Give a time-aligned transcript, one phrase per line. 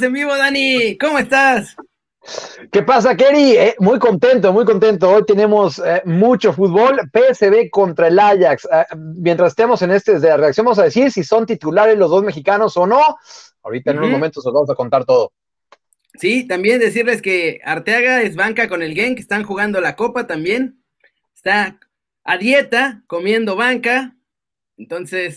[0.00, 0.96] En vivo, Dani.
[0.96, 1.76] ¿Cómo estás?
[2.70, 3.56] ¿Qué pasa, Kerry?
[3.58, 5.10] Eh, muy contento, muy contento.
[5.10, 6.98] Hoy tenemos eh, mucho fútbol.
[7.12, 8.66] PSV contra el Ajax.
[8.72, 12.08] Eh, mientras estemos en este de la reacción, vamos a decir si son titulares los
[12.10, 13.02] dos mexicanos o no.
[13.62, 15.30] Ahorita en unos momentos os vamos a contar todo.
[16.14, 20.82] Sí, también decirles que Arteaga es banca con el Genk, están jugando la Copa también.
[21.34, 21.78] Está
[22.24, 24.16] a dieta, comiendo banca.
[24.78, 25.36] Entonces,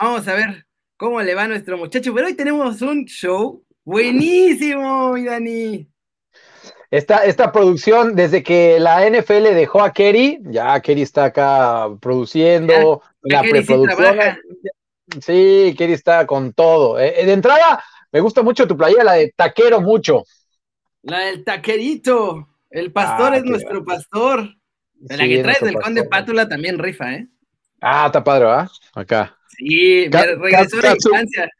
[0.00, 0.66] vamos a ver
[0.96, 2.12] cómo le va a nuestro muchacho.
[2.12, 5.88] Pero hoy tenemos un show buenísimo, Dani.
[6.90, 13.02] Esta, esta producción, desde que la NFL dejó a Kerry, ya Kerry está acá produciendo,
[13.22, 14.38] la preproducción.
[15.20, 16.98] Sí, Kerry está con todo.
[16.98, 20.24] Eh, eh, de entrada, me gusta mucho tu playera, la de taquero mucho.
[21.02, 22.48] La del taquerito.
[22.70, 24.48] El pastor ah, es nuestro pastor.
[25.00, 27.28] la que traes del conde Pátula también rifa, ¿eh?
[27.80, 28.68] Ah, está padre, ¿ah?
[28.94, 29.36] Acá.
[29.48, 31.50] Sí, regresó a la infancia.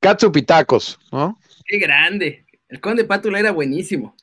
[0.00, 1.38] Katsu Pitacos, ¿no?
[1.66, 2.44] Qué grande.
[2.68, 4.14] El conde Pátula era buenísimo.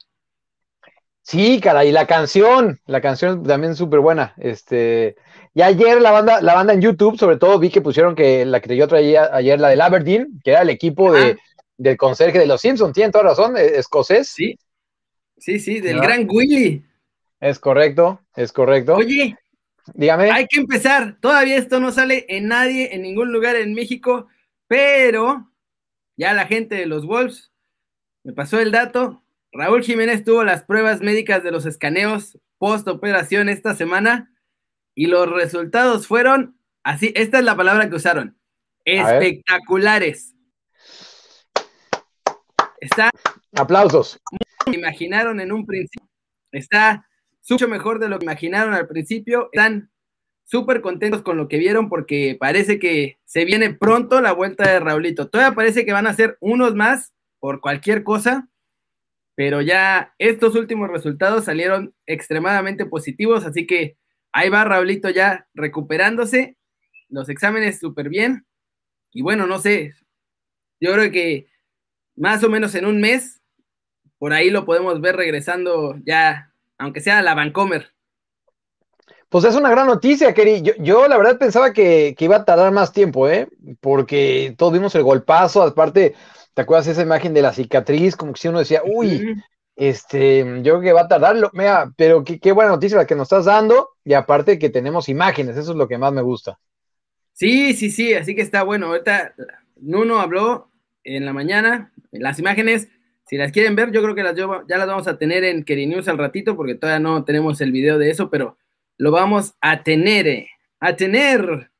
[1.21, 4.35] Sí, cara, y la canción, la canción también súper buena.
[4.37, 5.15] Este,
[5.55, 8.61] y ayer la banda, la banda en YouTube, sobre todo, vi que pusieron que la
[8.61, 11.37] que yo traía ayer, la del Aberdeen, que era el equipo de,
[11.77, 14.27] del conserje de los Simpsons, tienen toda razón, eh, escocés.
[14.27, 14.59] Sí,
[15.37, 16.83] sí, sí, del gran Willy.
[17.39, 18.95] Es correcto, es correcto.
[18.95, 19.35] Oye,
[19.95, 20.29] dígame.
[20.29, 21.17] Hay que empezar.
[21.19, 24.27] Todavía esto no sale en nadie, en ningún lugar en México,
[24.67, 25.49] pero
[26.17, 27.52] ya la gente de los Wolves
[28.23, 33.47] me pasó el dato Raúl Jiménez tuvo las pruebas médicas de los escaneos post operación
[33.47, 34.33] esta semana
[34.93, 38.37] y los resultados fueron así, esta es la palabra que usaron,
[38.83, 40.33] espectaculares.
[42.80, 43.09] Está
[43.55, 44.20] aplausos.
[44.67, 46.09] Imaginaron en un principio.
[46.52, 47.08] Está
[47.49, 49.49] mucho mejor de lo que imaginaron al principio.
[49.52, 49.92] Están
[50.45, 54.80] súper contentos con lo que vieron porque parece que se viene pronto la vuelta de
[54.80, 55.28] Raulito.
[55.28, 58.48] Todavía parece que van a ser unos más por cualquier cosa,
[59.36, 63.98] pero ya estos últimos resultados salieron extremadamente positivos, así que
[64.32, 66.58] ahí va Raulito ya recuperándose,
[67.10, 68.45] los exámenes súper bien,
[69.12, 69.94] y bueno, no sé,
[70.80, 71.48] yo creo que
[72.16, 73.42] más o menos en un mes,
[74.17, 77.95] por ahí lo podemos ver regresando ya, aunque sea a la Vancomer.
[79.35, 80.63] Pues es una gran noticia, Keri.
[80.79, 83.49] Yo, la verdad pensaba que, que, iba a tardar más tiempo, ¿eh?
[83.81, 86.15] Porque todos vimos el golpazo, aparte
[86.53, 88.15] ¿Te acuerdas esa imagen de la cicatriz?
[88.15, 89.35] Como que si uno decía, uy,
[89.75, 93.25] este, yo creo que va a tardarlo, mira, pero qué, buena noticia la que nos
[93.25, 96.57] estás dando, y aparte que tenemos imágenes, eso es lo que más me gusta.
[97.33, 98.85] Sí, sí, sí, así que está bueno.
[98.85, 99.35] Ahorita
[99.81, 100.71] Nuno habló
[101.03, 102.87] en la mañana, las imágenes,
[103.27, 105.87] si las quieren ver, yo creo que las, ya las vamos a tener en Keri
[105.87, 108.55] News al ratito, porque todavía no tenemos el video de eso, pero
[108.98, 111.72] lo vamos a tener, eh, a tener.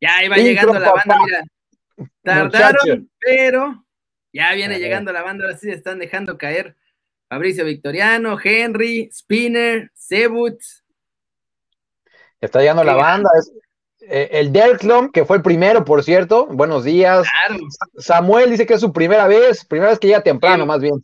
[0.00, 1.42] Ya iba llegando la banda, mira.
[2.22, 3.84] Tardaron, pero
[4.32, 6.76] ya viene llegando la banda, ahora sí se están dejando caer
[7.28, 10.60] Fabricio Victoriano, Henry, Spinner, Sebut.
[12.40, 13.30] Está llegando la banda.
[14.00, 16.46] Eh, el Derklom, que fue el primero, por cierto.
[16.46, 17.26] Buenos días.
[17.96, 20.94] Samuel dice que es su primera vez, primera vez que llega temprano, más bien.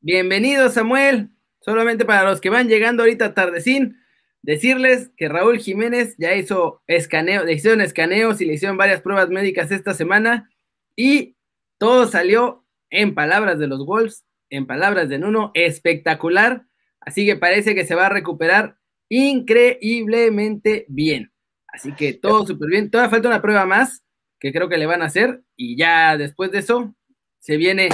[0.00, 1.30] Bienvenido, Samuel.
[1.60, 3.98] Solamente para los que van llegando ahorita tardecín,
[4.48, 9.28] decirles que Raúl Jiménez ya hizo escaneo, le hicieron escaneos y le hicieron varias pruebas
[9.28, 10.48] médicas esta semana
[10.96, 11.36] y
[11.76, 16.64] todo salió en palabras de los Wolves, en palabras de Nuno, espectacular.
[16.98, 18.78] Así que parece que se va a recuperar
[19.10, 21.30] increíblemente bien.
[21.66, 22.90] Así que todo súper bien.
[22.90, 24.02] Todavía falta una prueba más
[24.40, 25.42] que creo que le van a hacer.
[25.56, 26.94] Y ya después de eso
[27.38, 27.90] se viene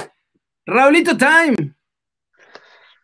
[0.67, 1.75] Raulito Time.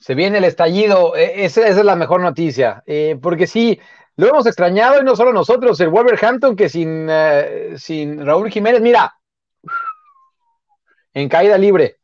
[0.00, 1.14] Se viene el estallido.
[1.14, 2.82] E, esa, es la mejor noticia.
[2.86, 3.78] Eh, porque sí,
[4.16, 8.80] lo hemos extrañado y no solo nosotros, el Wolverhampton que sin, eh, sin Raúl Jiménez,
[8.80, 9.14] mira,
[11.14, 11.96] en caída libre.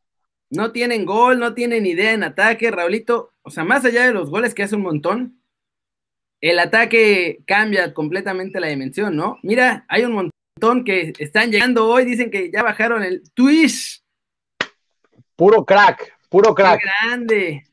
[0.50, 3.32] No tienen gol, no tienen idea en ataque, Raulito.
[3.42, 5.42] O sea, más allá de los goles que hace un montón,
[6.40, 9.38] el ataque cambia completamente la dimensión, ¿no?
[9.42, 14.02] Mira, hay un montón que están llegando hoy, dicen que ya bajaron el Twitch.
[15.34, 16.80] Puro crack, puro crack.
[16.80, 17.65] Qué grande.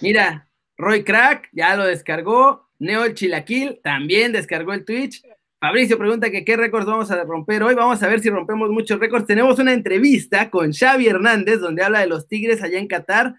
[0.00, 2.68] Mira, Roy Crack ya lo descargó.
[2.78, 5.22] Neo el Chilaquil también descargó el Twitch.
[5.60, 7.74] Fabricio pregunta que qué récords vamos a romper hoy.
[7.74, 9.26] Vamos a ver si rompemos muchos récords.
[9.26, 13.36] Tenemos una entrevista con Xavi Hernández donde habla de los Tigres allá en Qatar.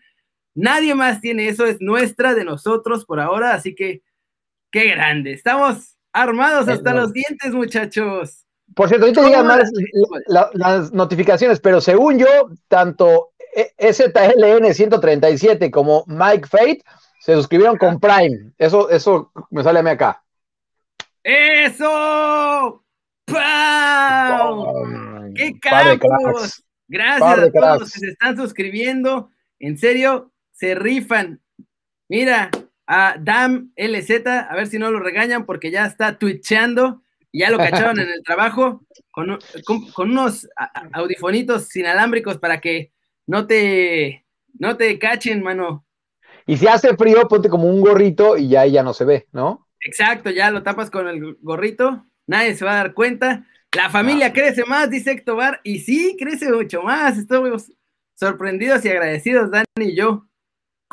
[0.55, 4.01] Nadie más tiene eso, es nuestra de nosotros por ahora, así que
[4.71, 5.33] qué grande.
[5.33, 8.45] Estamos armados hasta los dientes, muchachos.
[8.73, 9.69] Por cierto, ahorita digan más
[10.55, 13.33] las notificaciones, pero según yo, tanto
[13.77, 16.83] STLN 137 como Mike Fate
[17.19, 18.51] se suscribieron con Prime.
[18.57, 20.23] Eso, eso me sale a mí acá.
[21.23, 22.83] ¡Eso!
[23.25, 24.65] ¡Pau!
[25.33, 26.63] ¡Qué campos!
[26.87, 29.31] Gracias a todos los que se están suscribiendo.
[29.59, 31.41] En serio, se rifan.
[32.07, 32.51] Mira,
[32.85, 37.01] a Dam LZ, a ver si no lo regañan porque ya está twitchando.
[37.33, 39.39] Ya lo cacharon en el trabajo con,
[39.93, 40.47] con, unos
[40.93, 42.91] audifonitos inalámbricos para que
[43.27, 44.25] no te,
[44.57, 45.85] no te cachen, mano.
[46.45, 49.67] Y si hace frío, ponte como un gorrito y ya ya no se ve, ¿no?
[49.81, 53.45] Exacto, ya lo tapas con el gorrito, nadie se va a dar cuenta.
[53.71, 54.33] La familia ah.
[54.33, 57.17] crece más, dice Ectobar, y sí, crece mucho más.
[57.17, 57.71] Estamos
[58.15, 60.27] sorprendidos y agradecidos, Dani y yo.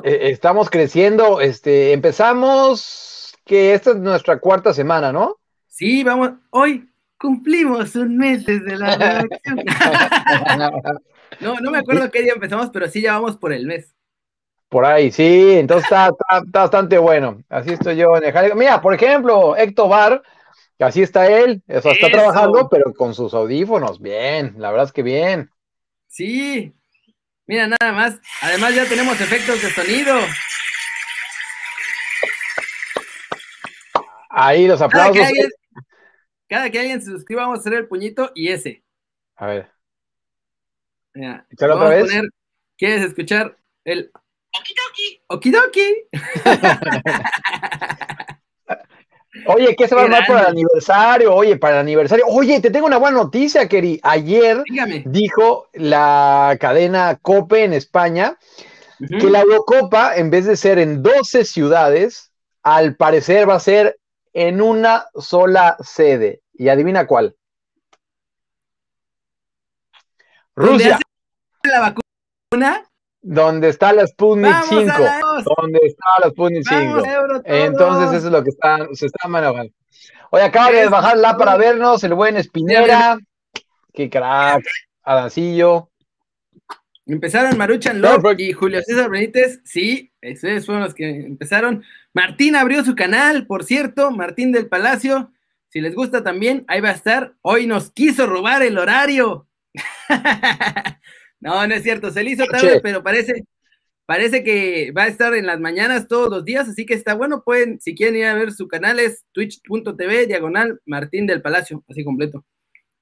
[0.02, 5.38] Eh, estamos creciendo, este, empezamos que esta es nuestra cuarta semana, ¿no?
[5.68, 6.88] Sí, vamos, hoy
[7.18, 9.60] cumplimos un mes desde la redacción.
[11.40, 13.94] no, no me acuerdo qué día empezamos, pero sí ya vamos por el mes.
[14.68, 16.10] Por ahí, sí, entonces está,
[16.46, 17.42] bastante bueno.
[17.50, 20.22] Así estoy yo en el Mira, por ejemplo, Héctor Bar,
[20.78, 24.00] así está él, o sea, está trabajando, pero con sus audífonos.
[24.00, 25.50] Bien, la verdad es que bien.
[26.08, 26.74] Sí,
[27.46, 28.18] mira, nada más.
[28.40, 30.16] Además, ya tenemos efectos de sonido.
[34.30, 35.26] Ahí los aplausos.
[36.48, 38.82] Cada que alguien se suscriba, vamos a hacer el puñito y ese.
[39.36, 39.70] A ver.
[41.14, 42.24] Mira, vamos a poner,
[42.76, 44.10] ¿quieres escuchar el
[44.58, 45.22] okidoki?
[45.28, 46.08] Okidoki.
[49.46, 51.34] Oye, ¿qué se va a armar para el aniversario?
[51.34, 52.26] Oye, para el aniversario.
[52.28, 53.98] Oye, te tengo una buena noticia, Keri.
[54.02, 54.62] Ayer
[55.06, 58.36] dijo la cadena COPE en España
[59.08, 62.30] que la Eurocopa, en vez de ser en 12 ciudades,
[62.62, 63.98] al parecer va a ser
[64.32, 66.42] en una sola sede.
[66.52, 67.34] Y adivina cuál.
[70.54, 70.98] Rusia.
[71.72, 72.82] La vacuna?
[73.20, 74.92] Donde está la Sputnik 5.
[75.56, 77.02] Donde está la Sputnik 5.
[77.44, 79.72] Entonces eso es lo que están, se está manejando.
[80.30, 83.18] Oye, acaba de bajar la para vernos, el buen Espinera.
[83.92, 84.64] Qué crack.
[85.02, 85.90] Adancillo.
[87.06, 91.82] Empezaron Maruchan Love y Julio César Benítez, sí, esos fueron los que empezaron.
[92.14, 95.32] Martín abrió su canal, por cierto, Martín del Palacio,
[95.68, 97.34] si les gusta también, ahí va a estar.
[97.40, 99.48] Hoy nos quiso robar el horario.
[101.42, 103.44] no, no es cierto, se le hizo tarde, pero parece,
[104.06, 107.42] parece que va a estar en las mañanas todos los días, así que está bueno,
[107.42, 112.04] pueden, si quieren ir a ver su canal, es twitch.tv, diagonal, Martín del Palacio, así
[112.04, 112.44] completo.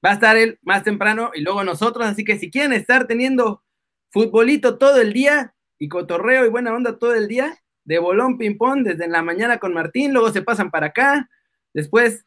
[0.03, 3.63] Va a estar él más temprano y luego nosotros, así que si quieren estar teniendo
[4.09, 8.83] futbolito todo el día y cotorreo y buena onda todo el día, de bolón ping-pong
[8.83, 11.29] desde la mañana con Martín, luego se pasan para acá,
[11.75, 12.25] después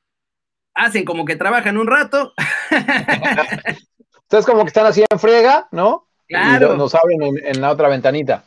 [0.75, 2.35] hacen como que trabajan un rato.
[4.25, 6.09] Ustedes como que están así en friega, ¿no?
[6.29, 6.75] Claro.
[6.75, 8.45] Y nos abren en, la otra ventanita.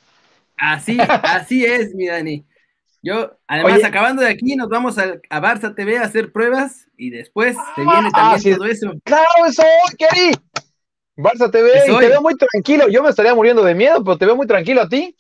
[0.58, 2.46] Así, así es, mi Dani.
[3.04, 7.56] Yo, además, acabando de aquí, nos vamos a, Barça TV a hacer pruebas y después
[7.76, 8.92] te viene ah, también todo eso.
[9.04, 9.64] Claro, eso,
[9.98, 10.32] Keri.
[11.16, 12.90] Barça TV, y te veo muy tranquilo.
[12.90, 15.16] Yo me estaría muriendo de miedo, pero te veo muy tranquilo a ti.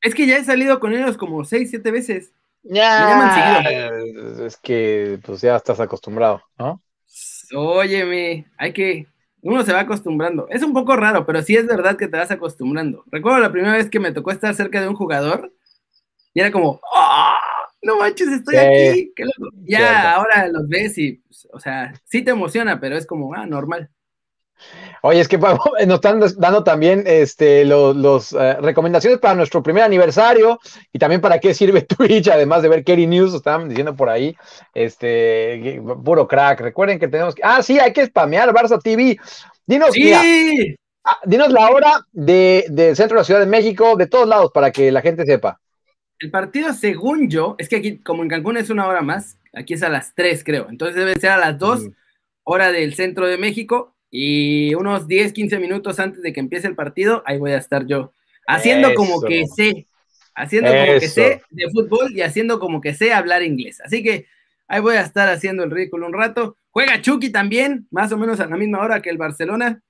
[0.00, 2.32] Es que ya he salido con ellos como seis, siete veces.
[2.62, 3.90] Ya.
[4.44, 6.82] Es que pues ya estás acostumbrado, ¿no?
[7.54, 9.06] Óyeme, hay que.
[9.48, 10.46] Uno se va acostumbrando.
[10.50, 13.02] Es un poco raro, pero sí es verdad que te vas acostumbrando.
[13.06, 15.54] Recuerdo la primera vez que me tocó estar cerca de un jugador
[16.34, 17.34] y era como, ¡Oh,
[17.80, 19.14] no manches, estoy aquí!
[19.64, 23.46] Ya ahora los ves y, pues, o sea, sí te emociona, pero es como, ah,
[23.46, 23.88] normal.
[25.02, 25.38] Oye, es que
[25.86, 30.58] nos están dando también este, los, eh, recomendaciones para nuestro primer aniversario
[30.92, 34.36] y también para qué sirve Twitch, además de ver Kerry News, estaban diciendo por ahí,
[34.74, 36.60] este, puro crack.
[36.60, 39.18] Recuerden que tenemos que, ah, sí, hay que spamear Barça TV.
[39.66, 39.94] Dinos,
[41.04, 44.50] ah, dinos la hora de, del centro de la Ciudad de México, de todos lados,
[44.52, 45.60] para que la gente sepa.
[46.20, 49.74] El partido, según yo, es que aquí, como en Cancún es una hora más, aquí
[49.74, 50.66] es a las 3, creo.
[50.68, 51.90] Entonces debe ser a las 2,
[52.42, 56.74] hora del centro de México y unos 10, 15 minutos antes de que empiece el
[56.74, 58.14] partido, ahí voy a estar yo,
[58.46, 59.86] haciendo como que sé,
[60.34, 63.80] haciendo como que sé de fútbol y haciendo como que sé hablar inglés.
[63.80, 64.26] Así que
[64.66, 66.56] ahí voy a estar haciendo el ridículo un rato.
[66.70, 69.82] Juega Chucky también, más o menos a la misma hora que el Barcelona.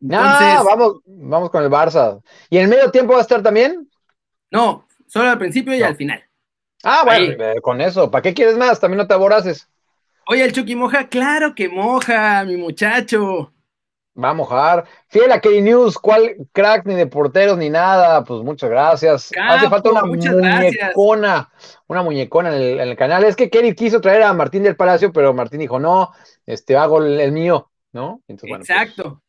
[0.00, 2.20] no, vamos, vamos con el Barça.
[2.48, 3.88] ¿Y en el medio tiempo va a estar también?
[4.50, 6.24] No, solo al principio y al final.
[6.82, 8.10] Ah, bueno, eh, con eso.
[8.10, 8.80] ¿Para qué quieres más?
[8.80, 9.69] También no te aboraces.
[10.32, 13.52] Oye, el Chucky moja, claro que moja, mi muchacho.
[14.16, 14.86] Va a mojar.
[15.08, 18.22] Fiel a K-News, ¿cuál crack ni de porteros ni nada?
[18.22, 19.32] Pues muchas gracias.
[19.36, 21.50] Hace falta una muñecona,
[21.88, 23.24] una muñecona en el, canal.
[23.24, 26.12] Es que Kerry quiso traer a Martín del Palacio, pero Martín dijo, no,
[26.46, 28.22] este, hago el, mío, ¿no?
[28.28, 29.24] Pues, Exacto.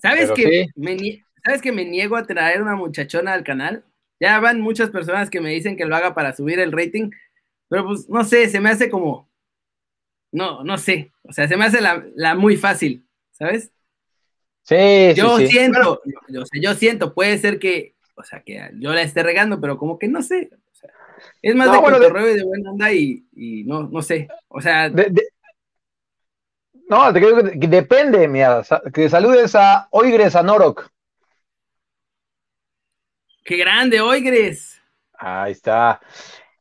[0.00, 0.96] ¿Sabes que, me,
[1.44, 3.84] ¿Sabes que me niego a traer una muchachona al canal?
[4.18, 7.10] Ya van muchas personas que me dicen que lo haga para subir el rating,
[7.68, 9.30] pero pues no sé, se me hace como,
[10.32, 11.12] no, no sé.
[11.24, 13.72] O sea, se me hace la, muy fácil, ¿sabes?
[14.64, 15.50] Sí, yo sí, sí.
[15.50, 19.78] siento, yo, yo siento, puede ser que, o sea, que yo la esté regando, pero
[19.78, 20.50] como que no sé.
[20.54, 20.90] O sea,
[21.42, 24.28] es más No, de bueno, cotorreo y de buena onda y, y no, no sé.
[24.48, 25.28] O sea, De- de-
[26.88, 28.62] no, te creo que depende, mira,
[28.94, 30.90] que saludes a Oigres Anorok.
[33.44, 34.80] qué grande, Oigres.
[35.18, 36.00] Ahí está.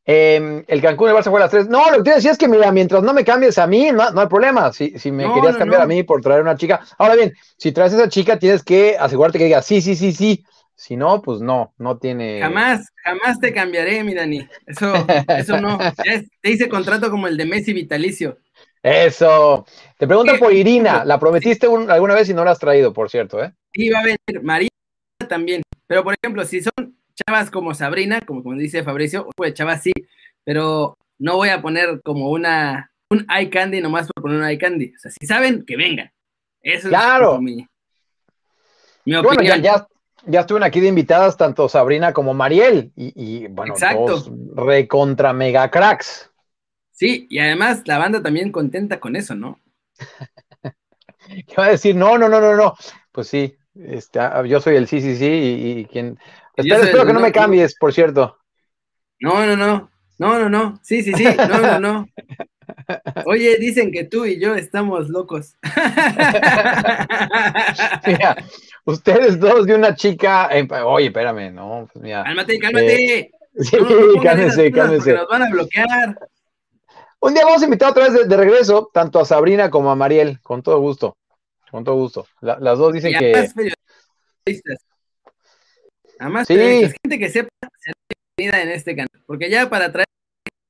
[0.05, 1.67] Eh, el Cancún el Barça fue a las tres.
[1.67, 3.67] No, lo que te iba a decir es que, mira, mientras no me cambies a
[3.67, 4.72] mí, no, no hay problema.
[4.74, 5.86] Si, si me No, querías cambiar no.
[5.86, 6.81] a mí por traer una chica.
[6.98, 10.12] Ahora bien, si traes a esa chica, tienes que asegurarte que diga sí, sí, sí,
[10.13, 10.43] sí.
[10.75, 12.39] Si no, pues no, no tiene.
[12.41, 14.48] Jamás, jamás te cambiaré, mi Dani.
[14.65, 14.91] Eso,
[15.38, 15.77] eso no.
[16.03, 18.39] Es- te hice contrato como el de Messi vitalicio.
[18.81, 19.65] Eso.
[20.00, 20.39] Te pregunto ¿Qué?
[20.39, 21.05] por Irina.
[21.05, 23.53] La prometiste un- alguna vez y no la has traído, por cierto, ¿eh?
[23.74, 24.70] Y va a venir María
[25.29, 25.62] también.
[25.86, 26.74] Pero, por ejemplo, si son
[27.13, 29.91] chavas como Sabrina, como, como dice Fabricio, pues chavas sí,
[30.44, 34.58] pero no voy a poner como una un eye candy nomás por poner un eye
[34.58, 34.94] candy.
[34.96, 36.10] O sea, si saben, que vengan.
[36.62, 37.24] Eso Claro.
[37.24, 37.68] es como mi,
[39.06, 39.62] mi Bueno, ya, opinión.
[39.62, 39.88] ya,
[40.27, 42.91] ya estuvieron aquí de invitadas tanto Sabrina como Mariel.
[42.96, 44.06] Y, y, bueno, Exacto.
[44.06, 46.32] dos recontra mega cracks.
[46.91, 49.60] Sí, y además la banda también contenta con eso, ¿no?
[51.27, 51.96] ¿Qué va a decir?
[51.96, 52.75] No, no, no, no, no.
[53.12, 56.18] Pues sí, este, ah, yo soy el sí, sí, sí, y, y quien...
[56.62, 58.38] Espero, espero que no me cambies, por cierto.
[59.20, 59.91] No, no, no.
[60.18, 60.80] No, no, no.
[60.84, 61.24] Sí, sí, sí.
[61.24, 62.08] No, no, no.
[63.25, 65.56] Oye, dicen que tú y yo estamos locos.
[68.08, 68.36] Mira,
[68.86, 70.50] ustedes dos de una chica...
[70.51, 72.24] eh, oye, espérame, no, pues mira.
[72.24, 73.32] cálmate, cálmate.
[73.60, 75.13] Sí, No, cálmense, cálmense.
[75.13, 76.18] Nos van a bloquear.
[77.20, 79.96] Un día vamos a invitar otra vez de, de regreso, tanto a Sabrina como a
[79.96, 81.18] Mariel, con todo gusto.
[81.70, 82.25] Con todo gusto.
[82.41, 83.50] La- las dos dicen Y que...
[84.46, 84.77] periodistas.
[86.22, 86.56] Además, Sí.
[86.56, 87.50] gente que sepa
[87.80, 87.94] ser
[88.38, 89.10] bienvenida en este canal.
[89.25, 90.06] Porque ya para traer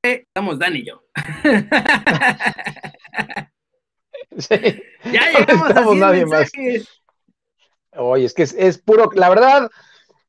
[0.03, 1.03] estamos Dan y yo.
[4.38, 4.55] Sí.
[5.12, 6.50] Ya No llegamos a 100 nadie más.
[7.98, 9.70] Oye, es que es, es puro, la verdad,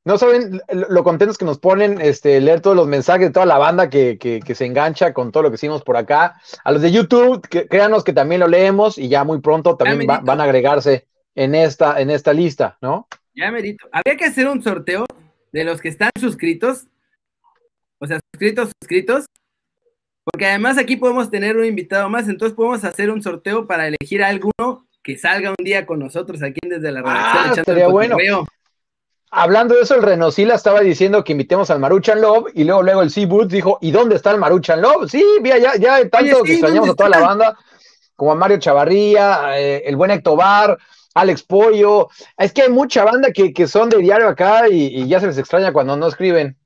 [0.04, 3.46] no saben lo, lo contentos que nos ponen este, leer todos los mensajes de toda
[3.46, 6.34] la banda que, que- que se engancha con todo lo que hicimos por acá.
[6.64, 10.10] A los de YouTube, que, créanos que también lo leemos y ya muy pronto también
[10.10, 13.06] va- van a agregarse en esta, en esta lista, ¿no?
[13.34, 13.88] Ya merito.
[13.92, 15.06] Habría que hacer un sorteo
[15.52, 16.86] de los que están suscritos.
[17.98, 19.26] O sea, suscritos, suscritos.
[20.24, 22.28] Porque además aquí podemos tener un invitado más.
[22.28, 26.42] Entonces podemos hacer un sorteo para elegir a alguno que salga un día con nosotros
[26.42, 27.44] aquí desde la redacción.
[27.44, 28.16] Ah, estaría bueno.
[29.34, 33.00] Hablando de eso, el Renosila estaba diciendo que invitemos al Maruchan Love y luego, luego
[33.00, 35.10] el Seaboot dijo, ¿y dónde está el Maruchan Love?
[35.10, 37.58] Sí, mira, ya, ya tanto Oye, sí, que extrañamos a ¿dónde toda la banda,
[38.14, 40.76] como a Mario Chavarría, eh, el buen Ectobar,
[41.14, 42.08] Alex Pollo.
[42.36, 45.26] Es que hay mucha banda que, que son de diario acá y, y ya se
[45.26, 46.56] les extraña cuando no escriben.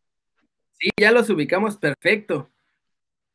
[0.79, 2.51] Sí, ya los ubicamos perfecto.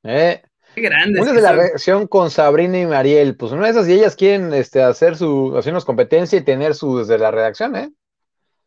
[0.04, 0.42] ¿eh?
[0.76, 1.22] Qué grandes.
[1.22, 4.54] Una de la reacción con Sabrina y Mariel, pues una de esas y ellas quieren
[4.54, 7.92] este, hacer su, hacernos competencia y tener su desde la redacción, ¿eh?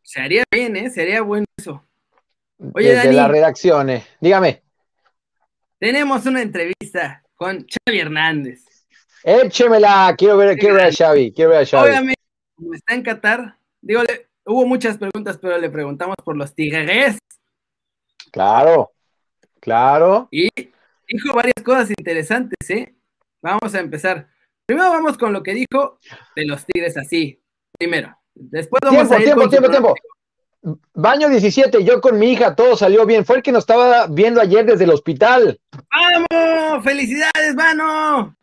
[0.03, 0.91] Se haría bien, ¿eh?
[0.91, 1.87] Sería bueno eso.
[2.75, 3.17] Oye, desde Dani.
[3.17, 4.07] la redacción, ¿eh?
[4.21, 4.63] Dígame.
[5.79, 8.65] Tenemos una entrevista con Xavi Hernández.
[9.23, 11.89] Échemela, quiero ver, quiero ver a Xavi, quiero ver a Xavi.
[11.89, 12.14] Obviamente,
[12.57, 17.19] como está en Qatar, digo, le- hubo muchas preguntas, pero le preguntamos por los tigres
[18.31, 18.93] Claro,
[19.61, 20.29] claro.
[20.31, 20.49] y
[21.07, 22.95] dijo varias cosas interesantes, ¿eh?
[23.43, 24.29] Vamos a empezar.
[24.67, 25.99] Primero vamos con lo que dijo
[26.35, 27.41] de los tigres así.
[27.79, 28.17] Primero.
[28.35, 29.95] Después vamos Tiempo, a ir tiempo, con tiempo, tiempo.
[30.95, 33.25] Baño 17, yo con mi hija, todo salió bien.
[33.25, 35.61] Fue el que nos estaba viendo ayer desde el hospital.
[35.91, 36.83] ¡Vamos!
[36.83, 38.35] ¡Felicidades, mano!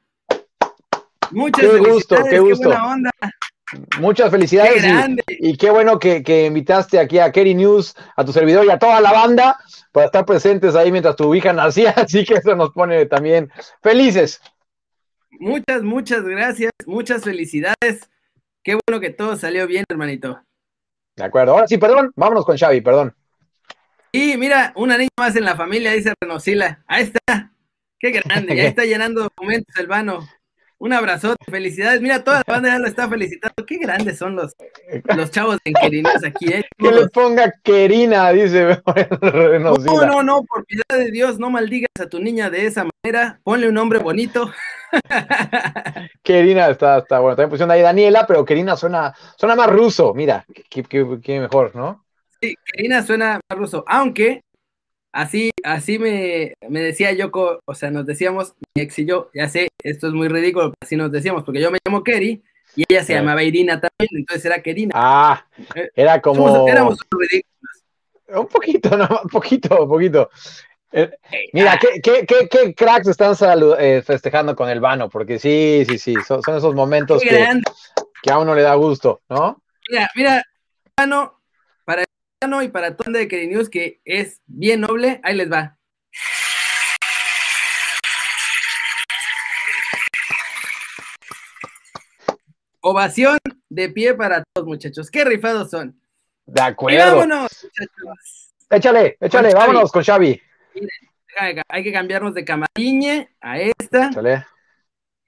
[1.32, 2.68] Muchas Qué felicidades, gusto, qué gusto.
[2.70, 3.12] buena onda,
[4.00, 5.24] Muchas qué felicidades y, grande.
[5.28, 8.80] y qué bueno que, que invitaste aquí a Kerry News, a tu servidor y a
[8.80, 9.58] toda la banda
[9.92, 11.92] para estar presentes ahí mientras tu hija nacía.
[11.92, 13.51] Así que eso nos pone también
[13.82, 14.42] felices.
[15.40, 18.10] Muchas, muchas gracias, muchas felicidades.
[18.63, 20.42] Qué bueno que todo salió bien, hermanito.
[21.16, 21.54] De acuerdo.
[21.54, 22.12] Ahora sí, perdón.
[22.16, 23.16] Vámonos con Xavi, perdón.
[24.12, 26.84] Y mira, una niña más en la familia, dice Renosila.
[26.86, 27.54] Ahí está.
[27.98, 30.28] Qué grande, ya está llenando documentos el vano.
[30.83, 32.01] Un abrazote, felicidades.
[32.01, 33.53] Mira, toda la banda ya lo está felicitando.
[33.67, 34.55] Qué grandes son los,
[35.15, 36.65] los chavos de Inquilinos aquí, ¿eh?
[36.75, 38.81] Que le ponga Kerina, dice
[39.21, 40.07] No, Renosila.
[40.07, 43.39] no, no, por piedad de Dios, no maldigas a tu niña de esa manera.
[43.43, 44.51] Ponle un nombre bonito.
[46.23, 47.35] Kerina está, está bueno.
[47.35, 50.15] También pusieron ahí Daniela, pero Kerina suena, suena más ruso.
[50.15, 52.03] Mira, qué, qué- qué mejor, ¿no?
[52.41, 54.41] Sí, Karina suena más ruso, aunque
[55.13, 59.48] así, así me, me decía Yoko, o sea, nos decíamos, mi ex y yo, ya
[59.48, 62.44] sé, esto es muy ridículo, así nos decíamos, porque yo me llamo Keri
[62.75, 64.91] y ella se llamaba Irina también, entonces era Kerina.
[64.96, 66.48] Ah, Eh, era como.
[66.48, 67.84] Somos- éramos ridículos.
[68.34, 70.30] Un poquito, no, un poquito, un poquito.
[70.94, 71.10] Eh,
[71.53, 73.36] mira, Ah, qué, qué, qué, qué cracks están
[73.80, 77.48] eh, festejando con el vano, porque sí, sí, sí, son, son esos momentos que,
[78.24, 79.62] que a uno le da gusto, ¿no?
[79.89, 80.44] Mira, mira,
[80.98, 81.10] el
[82.43, 85.77] y para todo de Keri News, que es bien noble, ahí les va.
[92.81, 93.38] Ovación
[93.69, 95.12] de pie para todos, muchachos.
[95.12, 96.01] Qué rifados son.
[96.48, 97.15] De acuerdo.
[97.15, 98.53] vámonos, muchachos.
[98.71, 100.41] Échale, échale, vámonos con Xavi.
[101.67, 104.07] hay que cambiarnos de camariñe a esta.
[104.07, 104.45] Échale.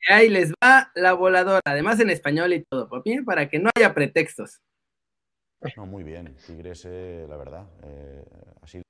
[0.10, 2.89] Y ahí les va la voladora, además en español y todo,
[3.24, 4.62] para que no haya pretextos.
[5.77, 6.36] No, muy bien.
[6.46, 8.24] Tigres, eh, la verdad, eh,
[8.62, 8.84] ha sido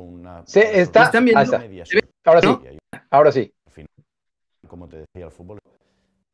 [0.00, 0.46] una.
[0.46, 1.04] Sí, está.
[1.04, 1.40] ¿Están viendo?
[2.24, 2.78] Ahora sí.
[3.10, 3.52] Ahora sí.
[4.66, 5.58] Como te decía, el fútbol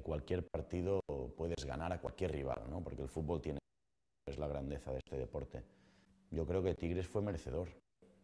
[0.02, 1.00] cualquier partido
[1.36, 2.82] puedes ganar a cualquier rival, ¿no?
[2.82, 3.58] porque el fútbol tiene
[4.26, 5.62] es la grandeza de este deporte.
[6.30, 7.68] Yo creo que Tigres fue merecedor.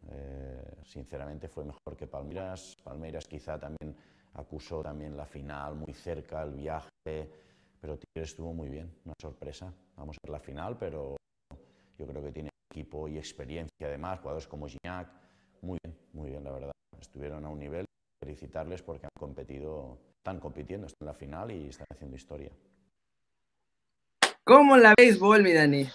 [0.09, 2.75] Eh, sinceramente fue mejor que Palmeiras.
[2.83, 3.95] Palmeiras quizá también
[4.33, 6.89] acusó también la final muy cerca, el viaje,
[7.79, 9.71] pero Tigres estuvo muy bien, una sorpresa.
[9.95, 11.17] Vamos a ver la final, pero
[12.01, 15.07] yo creo que tiene equipo y experiencia además, jugadores como Gignac,
[15.61, 16.71] muy bien, muy bien la verdad.
[16.99, 17.85] Estuvieron a un nivel,
[18.19, 22.51] felicitarles porque han competido están compitiendo, están en la final y están haciendo historia.
[24.43, 25.87] ¿Cómo la béisbol, mi Dani?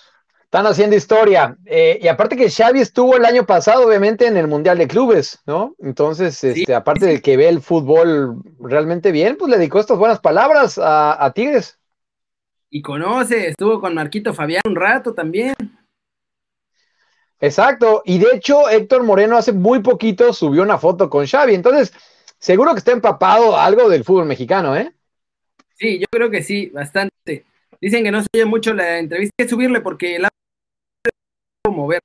[0.42, 1.56] Están haciendo historia.
[1.64, 5.40] Eh, y aparte que Xavi estuvo el año pasado, obviamente, en el Mundial de Clubes,
[5.46, 5.76] ¿no?
[5.78, 10.18] Entonces, este, aparte de que ve el fútbol realmente bien, pues le dedicó estas buenas
[10.18, 11.78] palabras a, a Tigres.
[12.68, 15.54] Y conoce, estuvo con Marquito Fabián un rato también.
[17.40, 21.92] Exacto, y de hecho Héctor Moreno hace muy poquito subió una foto con Xavi, entonces
[22.38, 24.92] seguro que está empapado algo del fútbol mexicano, ¿eh?
[25.74, 27.44] Sí, yo creo que sí, bastante.
[27.80, 32.00] Dicen que no se oye mucho la entrevista, hay que subirle porque el audio mover.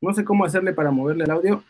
[0.00, 1.62] No sé cómo hacerle para moverle el audio.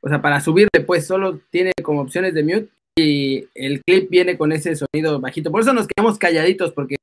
[0.00, 4.38] O sea, para subirle, pues solo tiene como opciones de mute y el clip viene
[4.38, 5.50] con ese sonido bajito.
[5.50, 6.96] Por eso nos quedamos calladitos, porque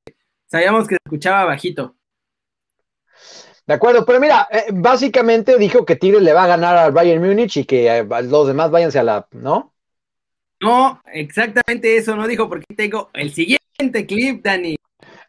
[0.47, 1.95] sabíamos que se escuchaba bajito.
[3.65, 7.23] De acuerdo, pero mira, eh, básicamente dijo que Tigres le va a ganar al Bayern
[7.23, 9.73] Múnich y que eh, los demás váyanse a la, ¿no?
[10.59, 14.75] No, exactamente eso no dijo, porque tengo el siguiente clip, Dani.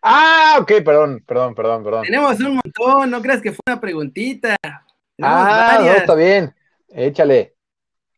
[0.02, 2.02] Ah, ok, perdón, perdón, perdón, perdón.
[2.04, 4.56] Tenemos un montón, no creas que fue una preguntita.
[5.22, 6.54] ah, no, está bien,
[6.88, 7.54] échale.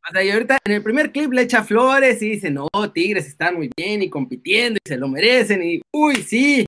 [0.09, 3.27] O sea, y ahorita en el primer clip le echa flores y dice, no, Tigres
[3.27, 6.67] están muy bien y compitiendo y se lo merecen y, uy, sí.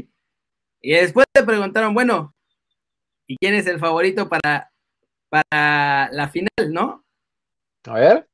[0.81, 2.35] Y después le preguntaron, bueno,
[3.29, 4.71] ¿y quién es el favorito para,
[5.29, 7.05] para la final, no?
[7.87, 8.29] A ver.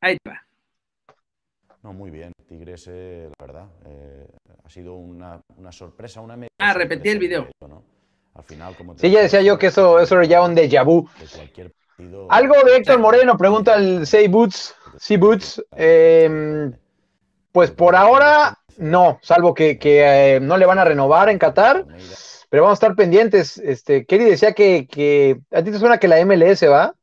[0.00, 0.40] Ahí va.
[1.82, 2.32] No, muy bien.
[2.48, 4.26] Tigres, eh, la verdad, eh,
[4.64, 7.48] ha sido una, sorpresa, una Ah, repetí el video.
[8.34, 11.08] Al final, como sí, ya decía yo que eso, eso era ya un déjà vu.
[12.28, 15.62] Algo de Héctor Moreno, pregunta el Say Boots, C Boots.
[15.72, 16.72] Em,
[17.52, 21.86] pues por ahora no, salvo que, eh, no le van a renovar en Qatar,
[22.54, 23.58] pero vamos a estar pendientes.
[23.58, 26.94] Este, Kelly decía que, que a ti te suena que la MLS va.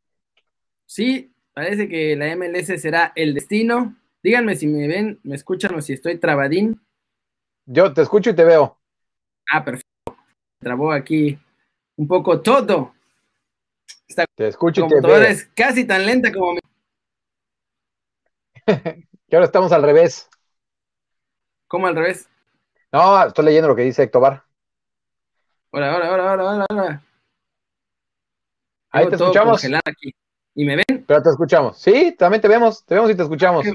[0.85, 3.97] Sí, parece que la MLS será el destino.
[4.23, 6.79] Díganme si me ven, me escuchan o si estoy trabadín.
[7.65, 8.79] Yo te escucho y te veo.
[9.51, 10.15] Ah, perfecto.
[10.61, 11.37] Trabó aquí
[11.97, 12.93] un poco todo.
[14.37, 15.21] te escucho y te veo.
[15.21, 16.59] es casi tan lenta como mi.
[19.27, 20.29] y ahora estamos al revés.
[21.67, 22.29] ¿Cómo al revés?
[22.93, 24.50] No, estoy leyendo lo que dice Héctor Bar.
[25.73, 27.03] Hola, hola, hola, hola, hola,
[28.89, 29.63] Ahí te escuchamos.
[29.85, 30.13] Aquí.
[30.53, 31.05] ¿Y me ven?
[31.07, 31.79] Pero te escuchamos.
[31.79, 33.65] Sí, también te vemos, te vemos y te escuchamos.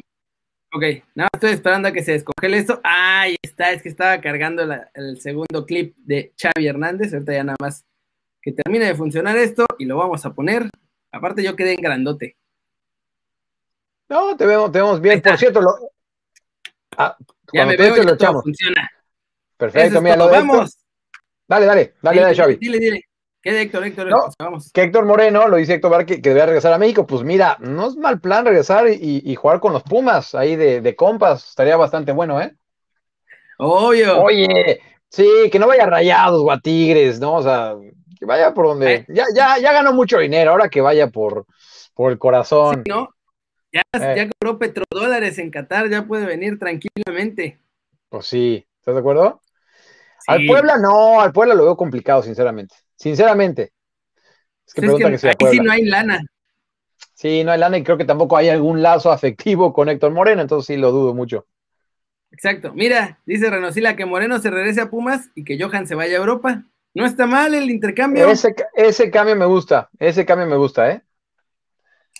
[0.74, 0.82] Ok,
[1.14, 2.80] nada, estoy esperando a que se descongele esto.
[2.84, 7.14] Ahí está, es que estaba cargando el segundo clip de Xavi Hernández.
[7.14, 7.82] Ahorita ya nada más
[8.42, 10.68] que termine de funcionar esto y lo vamos a poner.
[11.12, 12.36] Aparte, yo quedé en grandote.
[14.10, 15.22] No, te vemos, te vemos bien.
[15.22, 15.70] Por cierto, lo...
[16.98, 17.16] Ah,
[17.54, 18.90] ya me veo y todo funciona.
[19.56, 20.85] Perfecto, mira, lo vamos.
[21.48, 22.56] Dale, dale, dale, dale, Xavi.
[22.56, 23.00] Dile, dile.
[23.46, 23.84] ¿Qué Héctor?
[23.84, 24.08] Héctor,
[24.40, 24.72] vamos.
[24.72, 27.06] Que Héctor Moreno lo dice Héctor Bar que, que debe regresar a México.
[27.06, 31.50] Pues mira, no es mal plan regresar y, jugar con los Pumas ahí de, compas.
[31.50, 32.52] Estaría bastante bueno, ¿eh?
[33.58, 34.20] Obvio.
[34.20, 37.34] Oye, sí, que no vaya rayados o a Tigres, ¿no?
[37.34, 37.76] O sea,
[38.18, 39.04] que vaya por donde.
[39.08, 41.46] Ya, ya, ya ganó mucho dinero, ahora que vaya por,
[41.94, 42.82] por el corazón.
[42.84, 43.10] Sí, ¿no?
[43.72, 44.14] Ya, eh.
[44.16, 47.60] ya cobró petrodólares en Qatar, ya puede venir tranquilamente.
[48.08, 49.40] Pues sí, ¿estás de acuerdo?
[50.26, 52.74] Al Puebla no, al Puebla lo veo complicado, sinceramente.
[52.96, 53.72] Sinceramente.
[54.66, 56.20] Es que, que, aquí sí no hay lana.
[57.14, 60.42] Sí, no hay lana y creo que tampoco hay algún lazo afectivo con Héctor Moreno,
[60.42, 61.46] entonces sí lo dudo mucho.
[62.30, 62.72] Exacto.
[62.74, 66.20] Mira, dice Renosila que Moreno se regrese a Pumas y que Johan se vaya a
[66.20, 66.64] Europa.
[66.92, 68.28] No está mal el intercambio.
[68.28, 71.02] Ese, ese cambio me gusta, ese cambio me gusta, ¿eh?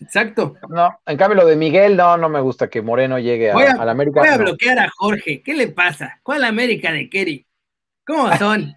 [0.01, 0.57] Exacto.
[0.69, 3.91] No, en cambio lo de Miguel, no, no me gusta que Moreno llegue a, la
[3.91, 4.21] América.
[4.21, 5.43] Voy a bloquear a Jorge.
[5.43, 6.21] ¿Qué le pasa?
[6.23, 7.46] ¿Cuál América de Kerry?
[8.07, 8.75] ¿Cómo son?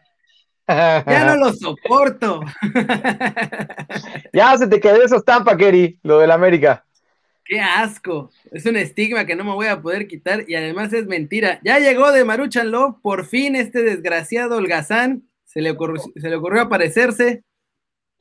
[0.67, 2.41] Ya no lo soporto.
[4.33, 6.85] ya se te quedó esa estampa, Kerry, lo del América.
[7.43, 8.29] Qué asco.
[8.51, 11.59] Es un estigma que no me voy a poder quitar y además es mentira.
[11.63, 16.35] Ya llegó de Maruchan Love, por fin este desgraciado holgazán se le ocurrió, se le
[16.35, 17.43] ocurrió aparecerse.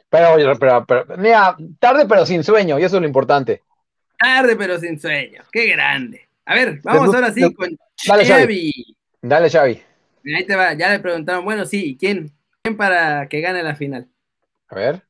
[0.09, 3.63] Pero, pero, pero, mira, tarde pero sin sueño, y eso es lo importante.
[4.19, 6.27] Tarde pero sin sueño, qué grande.
[6.47, 8.97] A ver, vamos ahora sí con Dale, Xavi.
[9.21, 9.83] Dale, Xavi.
[10.37, 12.33] Ahí te va, ya le preguntaron, bueno, sí, ¿quién?
[12.63, 14.09] ¿Quién para que gane la final?
[14.69, 15.03] A ver.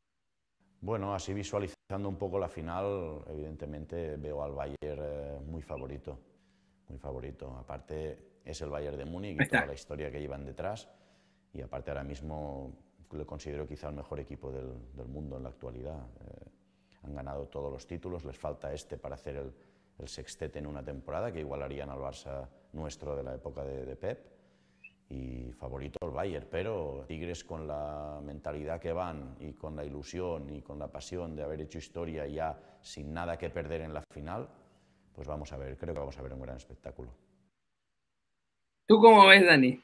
[0.81, 6.19] Bueno, así visualizando un poco la final, evidentemente veo al Bayern eh, muy favorito,
[6.89, 7.57] muy favorito.
[7.59, 10.89] Aparte es el Bayern de Múnich y toda la historia que llevan detrás
[11.53, 12.73] y aparte ahora mismo
[13.11, 15.99] lo considero quizá el mejor equipo del, mundo en la actualidad.
[16.21, 16.51] Eh,
[17.03, 19.53] han ganado todos los títulos, les falta este para hacer el,
[19.99, 24.38] el sextete en una temporada que igualarían al Barça nuestro de la época de, Pep
[25.11, 30.51] y favorito el Bayern, pero Tigres con la mentalidad que van y con la ilusión
[30.55, 34.03] y con la pasión de haber hecho historia ya sin nada que perder en la
[34.13, 34.49] final,
[35.15, 37.11] pues vamos a ver, creo que vamos a ver un gran espectáculo.
[38.87, 39.83] ¿Tú cómo ves, Dani?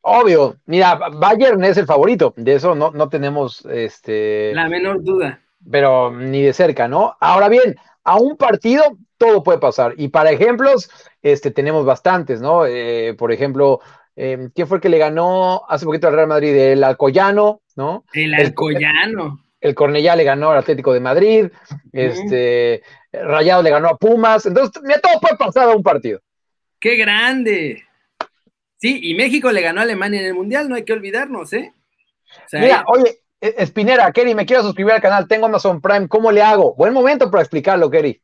[0.00, 4.52] Obvio, mira, Bayern es el favorito, de eso no, no tenemos este...
[4.54, 5.40] La menor duda.
[5.70, 7.16] Pero ni de cerca, ¿no?
[7.20, 9.94] Ahora bien, a un partido todo puede pasar.
[9.96, 10.88] Y para ejemplos,
[11.20, 12.64] este, tenemos bastantes, ¿no?
[12.64, 13.80] Eh, por ejemplo,
[14.20, 16.52] eh, ¿quién fue el que le ganó hace poquito al Real Madrid?
[16.52, 18.04] El Alcoyano, ¿no?
[18.12, 19.44] El Alcoyano.
[19.60, 21.46] El, Cornellá le ganó al Atlético de Madrid,
[21.92, 24.44] este, Rayado le ganó a Pumas.
[24.44, 26.20] Entonces, mira, todo puede pasar a un partido.
[26.80, 27.84] ¡Qué grande!
[28.78, 31.72] Sí, y México le ganó a Alemania en el Mundial, no hay que olvidarnos, ¿eh?
[32.52, 36.42] mira, oye, e, Espinera, Kerry, me quiero suscribir al canal, tengo Amazon Prime, ¿cómo le
[36.42, 36.74] hago?
[36.74, 38.20] Buen momento para explicarlo, Kerry.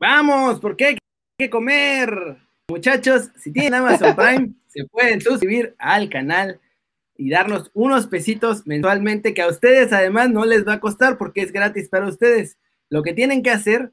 [0.00, 0.98] Vamos, porque hay
[1.38, 2.38] que comer.
[2.68, 6.60] Muchachos, si tienen Amazon Prime, se pueden suscribir al canal
[7.16, 11.40] y darnos unos pesitos mensualmente que a ustedes además no les va a costar porque
[11.40, 12.58] es gratis para ustedes.
[12.90, 13.92] Lo que tienen que hacer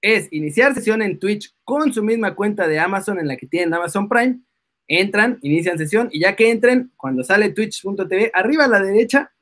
[0.00, 3.74] es iniciar sesión en Twitch con su misma cuenta de Amazon en la que tienen
[3.74, 4.38] Amazon Prime.
[4.86, 9.32] Entran, inician sesión y ya que entren, cuando sale twitch.tv, arriba a la derecha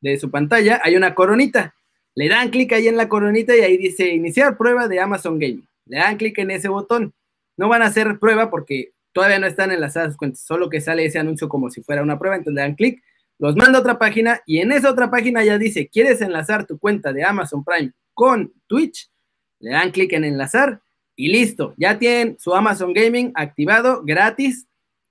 [0.00, 1.74] de su pantalla hay una coronita.
[2.14, 5.68] Le dan clic ahí en la coronita y ahí dice iniciar prueba de Amazon Gaming.
[5.84, 7.12] Le dan clic en ese botón.
[7.58, 11.18] No van a hacer prueba porque todavía no están enlazadas cuentas, solo que sale ese
[11.18, 13.02] anuncio como si fuera una prueba, entonces le dan clic,
[13.38, 16.78] los manda a otra página y en esa otra página ya dice, ¿quieres enlazar tu
[16.78, 19.10] cuenta de Amazon Prime con Twitch?
[19.60, 20.80] Le dan clic en enlazar
[21.16, 24.66] y listo, ya tienen su Amazon Gaming activado gratis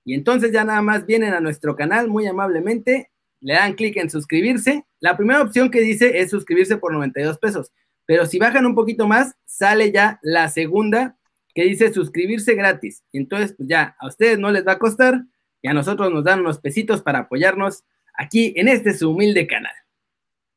[0.05, 4.09] y entonces ya nada más vienen a nuestro canal muy amablemente, le dan clic en
[4.09, 4.85] suscribirse.
[4.99, 7.71] La primera opción que dice es suscribirse por 92 pesos,
[8.05, 11.18] pero si bajan un poquito más, sale ya la segunda
[11.59, 13.03] que dice suscribirse gratis.
[13.11, 15.23] Entonces, pues ya a ustedes no les va a costar
[15.61, 19.73] y a nosotros nos dan unos pesitos para apoyarnos aquí en este su humilde canal.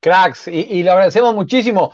[0.01, 1.93] Cracks, y, lo agradecemos muchísimo.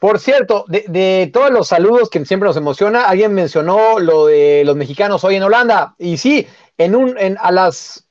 [0.00, 4.74] Por cierto, de, todos los saludos que siempre nos emociona, alguien mencionó lo de los
[4.74, 5.94] mexicanos hoy en Holanda.
[5.96, 8.08] Y sí, en un, en, a las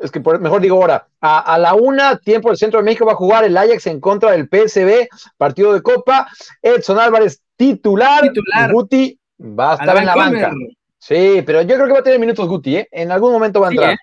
[0.00, 3.16] es que mejor digo ahora, a, la una, tiempo del centro de México va a
[3.16, 6.28] jugar el Ajax en contra del PSB, partido de Copa,
[6.62, 8.72] Edson Álvarez titular, titular.
[8.72, 10.52] Guti va a estar en la banca.
[10.98, 12.88] Sí, pero yo creo que va a tener minutos Guti, ¿eh?
[12.90, 13.96] En algún momento va a entrar.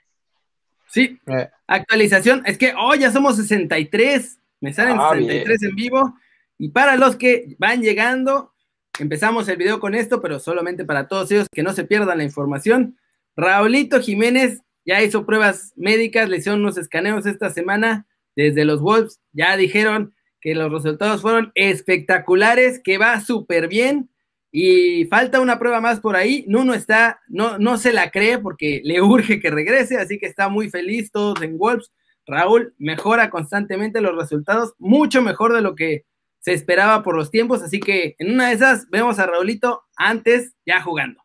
[0.88, 1.50] Sí, ¿eh?
[1.50, 1.56] sí.
[1.68, 6.14] actualización, es que hoy ya somos 63, me salen 63 ah, en vivo,
[6.58, 8.54] y para los que van llegando,
[9.00, 12.24] empezamos el video con esto, pero solamente para todos ellos que no se pierdan la
[12.24, 12.98] información.
[13.36, 19.20] Raulito Jiménez ya hizo pruebas médicas, le hicieron unos escaneos esta semana desde los Wolves,
[19.32, 24.10] ya dijeron que los resultados fueron espectaculares, que va súper bien
[24.56, 26.46] y falta una prueba más por ahí.
[26.48, 30.48] Nuno está, no, no se la cree porque le urge que regrese, así que está
[30.48, 31.92] muy feliz todos en Wolves.
[32.28, 36.06] Raúl mejora constantemente los resultados, mucho mejor de lo que
[36.40, 40.54] se esperaba por los tiempos, así que en una de esas vemos a Raulito antes
[40.68, 41.20] ya jugando.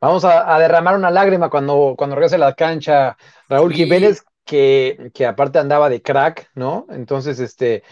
[0.00, 3.16] Vamos a, derramar una lágrima cuando, cuando regrese a la cancha
[3.48, 6.86] Raúl Jiménez, que, que, aparte andaba de crack, ¿no?
[6.88, 7.84] Entonces, este,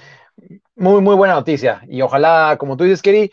[0.80, 1.82] muy, muy buena noticia.
[1.88, 3.30] Y ojalá, como tú dices, Kerry,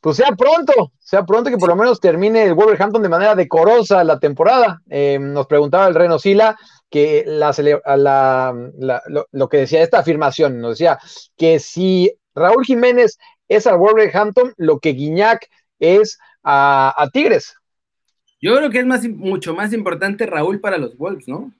[0.00, 4.02] pues sea pronto, sea pronto que por lo menos termine el Wolverhampton de manera decorosa
[4.02, 4.82] la temporada.
[4.90, 6.58] Eh, nos preguntaba el Reno Sila
[6.90, 7.54] que la,
[7.96, 10.98] la, lo, que decía esta afirmación, nos decía
[11.36, 13.16] que si Raúl Jiménez
[13.48, 17.54] es al Wolverhampton, lo que Guiñac es a, a Tigres.
[18.40, 21.52] Yo creo que es más, mucho más importante Raúl para los Wolves, ¿no?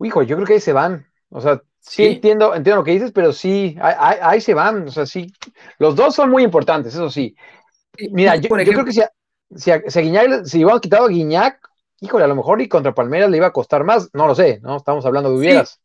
[0.00, 1.06] Hijo, yo creo que ahí se van.
[1.28, 4.88] O sea, sí, entiendo, entiendo lo que dices, pero sí, ahí, se van.
[4.88, 5.32] O sea, sí.
[5.78, 7.36] Los dos son muy importantes, eso sí.
[8.10, 9.00] Mira, yo, creo que si,
[9.54, 11.66] si, a, si, Guiñac, si quitado a Guiñac,
[12.00, 14.60] híjole, a lo mejor y contra Palmeiras le iba a costar más, no lo sé,
[14.62, 14.76] ¿no?
[14.76, 15.80] Estamos hablando de hubieras.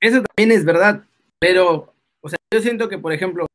[0.00, 1.04] eso también es verdad,
[1.38, 3.46] pero, o sea, yo siento que, por ejemplo,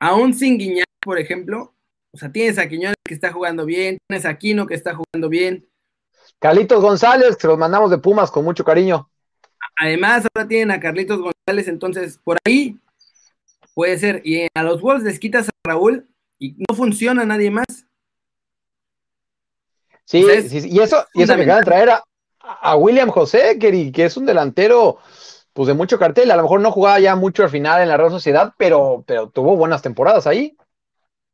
[0.00, 1.74] aún sin Guiñar, por ejemplo,
[2.12, 5.28] o sea, tienes a Quiñones que está jugando bien, tienes a Aquino que está jugando
[5.28, 5.68] bien.
[6.38, 9.09] Carlitos González, que se los mandamos de Pumas con mucho cariño.
[9.76, 12.78] Además, ahora tienen a Carlitos González, entonces por ahí
[13.74, 14.22] puede ser.
[14.24, 16.06] Y a los Wolves les quitas a Raúl
[16.38, 17.86] y no funciona nadie más.
[20.04, 21.90] Sí, y eso, y eso me acaba de traer
[22.40, 24.98] a, William José, que, que, es un delantero
[25.52, 26.30] pues de mucho cartel.
[26.32, 29.28] A lo mejor no jugaba ya mucho al final en la Real Sociedad, pero, pero
[29.28, 30.56] tuvo buenas temporadas ahí.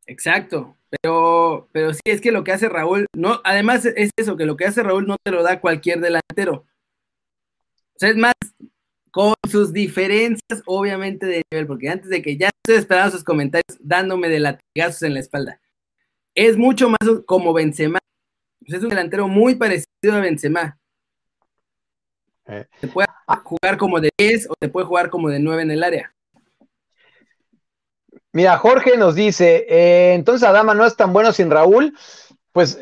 [0.06, 4.44] Exacto, pero, pero sí es que lo que hace Raúl, no, además es eso, que
[4.44, 6.66] lo que hace Raúl no te lo da cualquier delantero.
[7.96, 8.34] O sea, es más,
[9.10, 13.78] con sus diferencias, obviamente, de nivel, porque antes de que ya estoy esperando sus comentarios
[13.80, 15.58] dándome de latigazos en la espalda.
[16.34, 17.98] Es mucho más como Benzema.
[18.66, 20.78] es un delantero muy parecido a Benzema.
[22.44, 22.66] Eh.
[22.78, 23.08] Te puede
[23.42, 26.14] jugar como de 10 o te puede jugar como de 9 en el área.
[28.32, 31.96] Mira, Jorge nos dice, eh, entonces Adama no es tan bueno sin Raúl.
[32.52, 32.78] Pues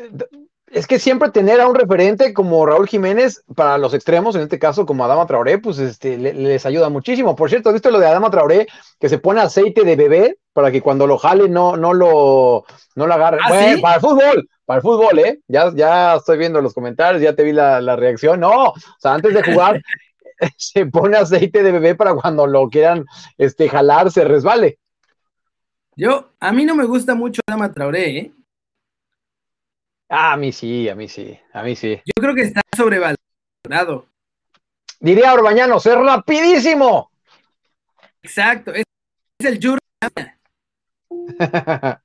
[0.75, 4.59] es que siempre tener a un referente como Raúl Jiménez para los extremos, en este
[4.59, 7.33] caso como Adama Traoré, pues este, les ayuda muchísimo.
[7.33, 8.67] Por cierto, ¿has visto lo de Adama Traoré
[8.99, 13.07] que se pone aceite de bebé para que cuando lo jale no, no, lo, no
[13.07, 13.37] lo agarre?
[13.41, 15.39] ¿Ah, bueno, para el fútbol, para el fútbol, ¿eh?
[15.47, 18.41] Ya, ya estoy viendo los comentarios, ya te vi la, la reacción.
[18.41, 19.81] No, o sea, antes de jugar
[20.57, 23.05] se pone aceite de bebé para cuando lo quieran
[23.37, 24.77] este, jalar, se resbale.
[25.95, 28.31] Yo, a mí no me gusta mucho Adama Traoré, ¿eh?
[30.09, 32.01] Ah, a mí sí, a mí sí, a mí sí.
[32.05, 34.07] Yo creo que está sobrevalorado.
[34.99, 37.11] Diría Orbañanos, es rapidísimo.
[38.21, 38.83] Exacto, es,
[39.39, 39.79] el Jurgen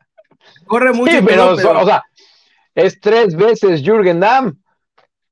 [0.67, 1.13] Corre mucho.
[1.13, 2.05] Sí, pero, o sea,
[2.75, 4.61] es tres veces Jürgen Damm.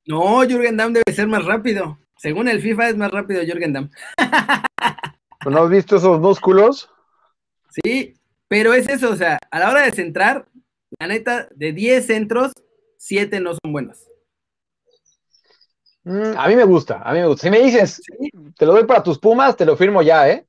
[0.07, 1.99] No, Jürgen Damm debe ser más rápido.
[2.17, 3.91] Según el FIFA es más rápido Jürgen Damm.
[5.47, 6.91] ¿No has visto esos músculos?
[7.83, 8.15] Sí,
[8.49, 10.47] pero es eso, o sea, a la hora de centrar,
[10.99, 12.53] la neta, de 10 centros,
[12.97, 14.05] 7 no son buenos.
[16.05, 17.43] Mm, a mí me gusta, a mí me gusta.
[17.43, 18.03] Si me dices,
[18.57, 20.47] te lo doy para tus pumas, te lo firmo ya, ¿eh?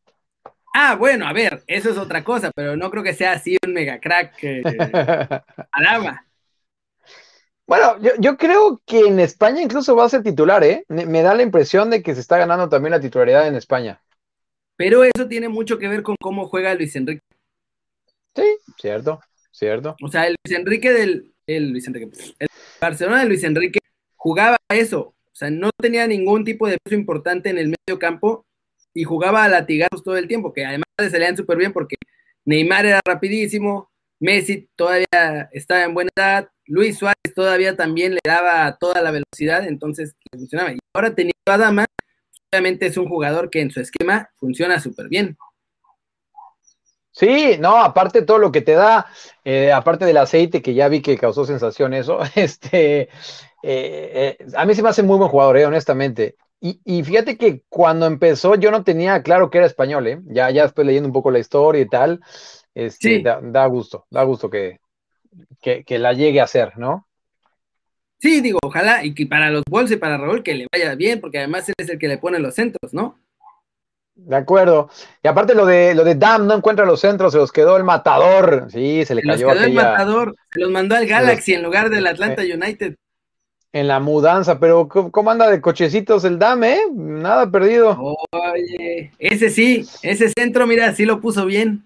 [0.73, 3.73] Ah, bueno, a ver, eso es otra cosa, pero no creo que sea así un
[3.73, 4.33] mega crack.
[4.41, 4.63] Eh,
[5.71, 6.25] alaba.
[7.65, 10.85] Bueno, yo, creo que en España incluso va a ser titular, ¿eh?
[10.87, 14.01] me da la impresión de que se está ganando también la titularidad en España.
[14.75, 17.21] Pero eso tiene mucho que ver con cómo juega Luis Enrique.
[18.35, 19.19] Sí, cierto,
[19.59, 19.95] cierto.
[20.01, 22.47] O sea, el Luis Enrique del el Luis Enrique, el
[22.79, 23.79] Barcelona de Luis Enrique
[24.15, 28.45] jugaba eso, o sea, no tenía ningún tipo de peso importante en el medio campo
[28.93, 31.95] y jugaba a latigazos todo el tiempo, que además le salían súper bien porque
[32.45, 38.77] Neymar era rapidísimo, Messi todavía estaba en buena edad, Luis Suárez todavía también le daba
[38.77, 40.73] toda la velocidad, entonces funcionaba.
[40.73, 41.85] Y ahora teniendo a Dama,
[42.51, 45.37] obviamente es un jugador que en su esquema funciona súper bien.
[47.19, 49.05] Sí, no, aparte todo lo que te da,
[49.43, 53.09] eh, aparte del aceite, que ya vi que causó sensación eso, este, eh,
[53.61, 56.37] eh, a mí se me hace muy buen jugador, honestamente.
[56.61, 60.19] Y, fíjate que cuando empezó yo no tenía claro que era español, ¿eh?
[60.27, 62.21] Ya, ya después leyendo un poco la historia y tal,
[62.73, 64.79] este, da, gusto, da gusto que,
[65.61, 67.07] que, la llegue a hacer, ¿no?
[68.19, 71.19] Sí, digo, ojalá, y que para los Wolves y para Raúl que le vaya bien,
[71.19, 73.17] porque además él es el que le pone los centros, ¿no?
[74.25, 74.89] De acuerdo.
[75.23, 77.83] Y aparte lo de lo de Dam no encuentra los centros, se los quedó el
[77.83, 78.67] matador.
[78.69, 79.47] Sí, se le cayó.
[79.47, 82.95] Los quedó el matador, se los mandó al Galaxy en lugar del Atlanta United.
[83.71, 86.79] En la mudanza, pero ¿cómo anda de cochecitos el Dam, eh?
[86.91, 87.97] Nada perdido.
[88.31, 91.83] Oye, ese sí, ese centro, mira, sí lo puso bien.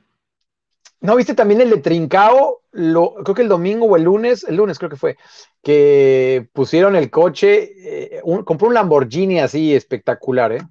[1.02, 2.62] ¿No viste también el de Trincao?
[2.72, 5.18] Lo, creo que el domingo o el lunes, el lunes creo que fue,
[5.62, 7.74] que pusieron el coche,
[8.16, 10.62] eh, compró un Lamborghini así espectacular, ¿eh?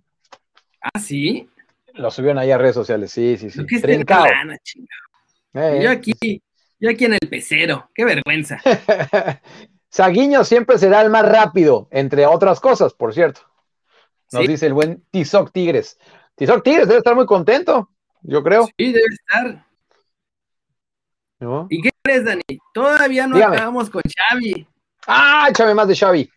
[0.81, 1.49] Ah, sí.
[1.95, 3.65] Lo subieron ahí a redes sociales, sí, sí, sí.
[3.81, 4.27] Trincao.
[5.55, 6.43] Eh, yo aquí,
[6.81, 8.61] yo aquí en el pecero, qué vergüenza.
[9.91, 13.43] Saguiño siempre será el más rápido, entre otras cosas, por cierto.
[14.33, 15.99] Nos dice el buen Tizoc Tigres.
[16.35, 17.91] Tizoc Tigres debe estar muy contento,
[18.23, 18.65] yo creo.
[18.79, 19.67] Sí, debe estar.
[21.69, 22.43] ¿Y qué crees, Dani?
[22.73, 24.67] Todavía no acabamos con Xavi.
[25.07, 26.31] Ah, échame más de Xavi.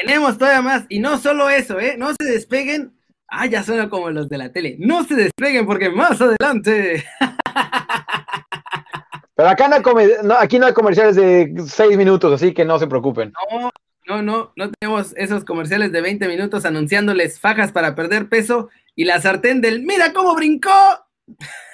[0.00, 0.86] Tenemos todavía más.
[0.88, 1.96] Y no solo eso, ¿eh?
[1.98, 2.99] No se despeguen
[3.30, 4.74] Ah, ya suena como los de la tele.
[4.80, 7.04] No se despeguen porque más adelante.
[9.36, 13.32] Pero acá no, aquí no hay comerciales de seis minutos, así que no se preocupen.
[13.50, 13.70] No,
[14.06, 19.04] no, no, no tenemos esos comerciales de 20 minutos anunciándoles fajas para perder peso y
[19.04, 20.70] la sartén del ¡Mira cómo brincó!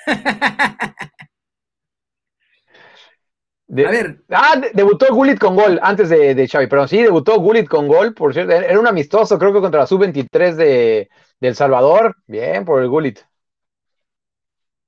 [3.68, 7.02] De- A ver, Ah, de- debutó Gullit con gol antes de, de Xavi, pero sí,
[7.02, 8.52] debutó Gullit con gol, por cierto.
[8.52, 11.08] Era un amistoso, creo que contra la sub-23 de,
[11.40, 12.16] de El Salvador.
[12.26, 13.18] Bien, por el Gullit.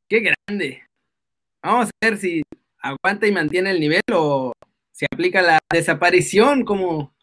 [0.08, 0.82] qué grande.
[1.62, 2.42] Vamos a ver si
[2.80, 4.52] aguanta y mantiene el nivel o
[4.92, 7.14] si aplica la desaparición como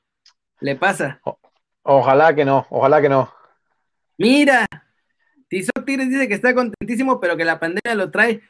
[0.60, 1.22] le pasa.
[1.84, 3.32] Ojalá que no, ojalá que no.
[4.18, 4.66] Mira,
[5.50, 8.42] Tizoc Tigres dice que está contentísimo, pero que la pandemia lo trae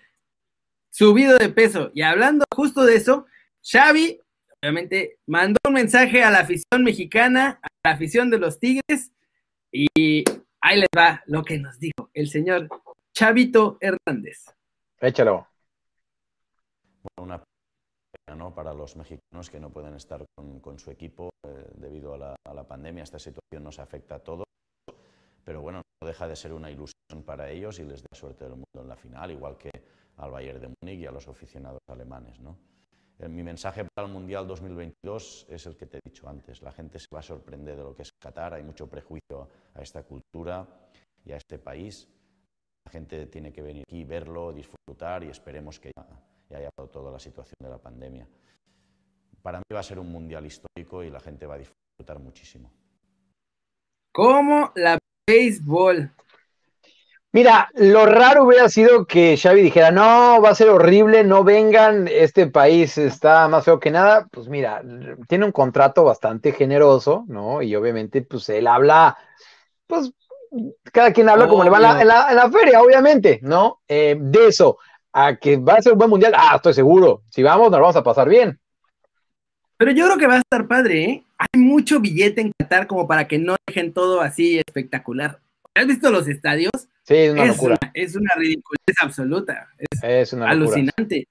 [0.96, 1.92] subido de peso.
[1.94, 3.26] Y hablando justo de eso,
[3.62, 4.18] Xavi,
[4.62, 9.12] obviamente, mandó un mensaje a la afición mexicana, a la afición de los Tigres,
[9.74, 10.24] y
[10.62, 12.70] ahí les va lo que nos dijo el señor
[13.14, 14.46] Chavito Hernández.
[15.02, 15.50] Échalo.
[17.04, 18.56] Bueno, una pena ¿no?
[18.56, 22.36] para los mexicanos que no pueden estar con, con su equipo eh, debido a la,
[22.46, 23.04] a la pandemia.
[23.04, 24.46] Esta situación nos afecta a todos,
[25.44, 28.54] pero bueno, no deja de ser una ilusión para ellos y les da suerte del
[28.54, 29.72] mundo en la final, igual que
[30.18, 32.40] al Bayern de Múnich y a los aficionados alemanes.
[32.40, 32.58] ¿no?
[33.20, 36.62] Eh, Mi mensaje para el Mundial 2022 es el que te he dicho antes.
[36.62, 39.82] La gente se va a sorprender de lo que es Qatar, hay mucho prejuicio a
[39.82, 40.68] esta cultura
[41.24, 42.08] y a este país.
[42.86, 46.06] La gente tiene que venir aquí, verlo, disfrutar y esperemos que ya,
[46.50, 48.28] ya haya pasado toda la situación de la pandemia.
[49.42, 52.72] Para mí va a ser un mundial histórico y la gente va a disfrutar muchísimo.
[54.12, 54.98] Como la
[55.28, 56.10] béisbol.
[57.36, 62.08] Mira, lo raro hubiera sido que Xavi dijera, no, va a ser horrible, no vengan,
[62.08, 64.26] este país está más feo que nada.
[64.32, 64.82] Pues mira,
[65.28, 67.62] tiene un contrato bastante generoso, ¿no?
[67.62, 69.18] Y obviamente, pues él habla,
[69.86, 70.14] pues
[70.94, 73.82] cada quien habla como le va en la, en la- en la feria, obviamente, ¿no?
[73.86, 74.78] Eh, de eso,
[75.12, 77.24] a que va a ser un buen mundial, ah, estoy seguro.
[77.30, 78.58] Si vamos, nos vamos a pasar bien.
[79.76, 81.24] Pero yo creo que va a estar padre, ¿eh?
[81.38, 85.42] Hay mucho billete en Qatar como para que no dejen todo así espectacular.
[85.76, 86.72] ¿Has visto los estadios?
[87.04, 87.78] Sí, es una es, locura.
[87.82, 89.70] una, es una ridiculez absoluta.
[89.78, 90.76] Es Es una locura.
[90.76, 91.28] alucinante.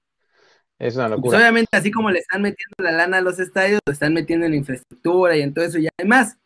[0.78, 1.38] Es una Pues locura.
[1.38, 4.52] obviamente, así como le están metiendo la lana a los estadios, lo están metiendo en
[4.52, 5.78] la infraestructura y en todo eso.
[5.78, 6.36] Y además,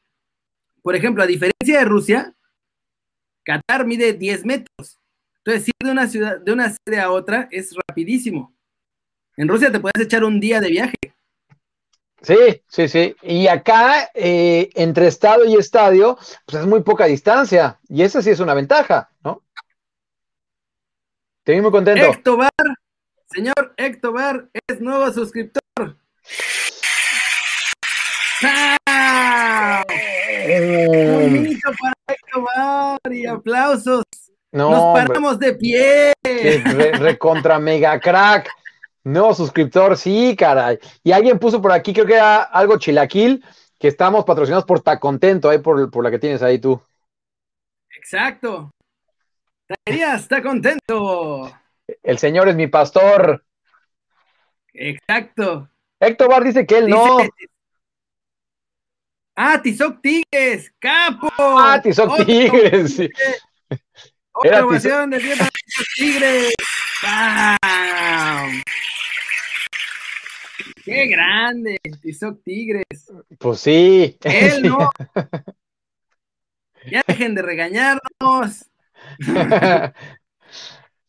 [0.82, 2.34] por ejemplo, a diferencia de Rusia,
[3.44, 4.98] Qatar mide 10 metros.
[5.38, 8.54] Entonces, ir de una ciudad, de una sede a otra es rapidísimo.
[9.36, 10.96] En Rusia te puedes echar un día de viaje.
[12.22, 13.16] Sí, sí, sí.
[13.22, 17.78] Y acá, eh, entre estadio y estadio, pues es muy poca distancia.
[17.88, 19.42] Y esa sí es una ventaja, ¿no?
[21.44, 22.04] Te vi muy contento.
[22.04, 22.50] Héctor Bar,
[23.30, 25.62] señor Héctor Bar, es nuevo suscriptor.
[28.86, 29.82] ¡Ah!
[29.88, 34.04] Mm, Bonito para Héctor Bar y aplausos.
[34.52, 36.12] no, Nos hombre, paramos de pie.
[36.24, 38.48] re- recontra mega crack.
[39.08, 40.78] No, suscriptor, sí, caray.
[41.02, 43.42] Y alguien puso por aquí, creo que era algo chilaquil,
[43.78, 46.78] que estamos patrocinados por Tacontento, ahí por, por la que tienes ahí tú.
[47.96, 48.70] Exacto.
[49.66, 51.50] Taquerías está contento.
[52.02, 53.44] El señor es mi pastor.
[54.74, 55.70] Exacto.
[56.00, 57.18] Héctor Bar dice que él Dice- no.
[59.36, 61.30] Ah, Tizoc Tigres, capo.
[61.38, 62.94] Ah, Tizoc Otro- Tigres.
[62.94, 63.08] sí.
[64.32, 65.48] Otra Era ovación de Tizoc
[65.96, 66.52] Tigres.
[67.02, 68.50] ¡Bam!
[70.88, 71.78] ¡Qué grande!
[72.00, 73.12] Tizoc Tigres.
[73.38, 74.16] Pues sí.
[74.24, 74.90] Él no.
[76.90, 78.64] Ya dejen de regañarnos.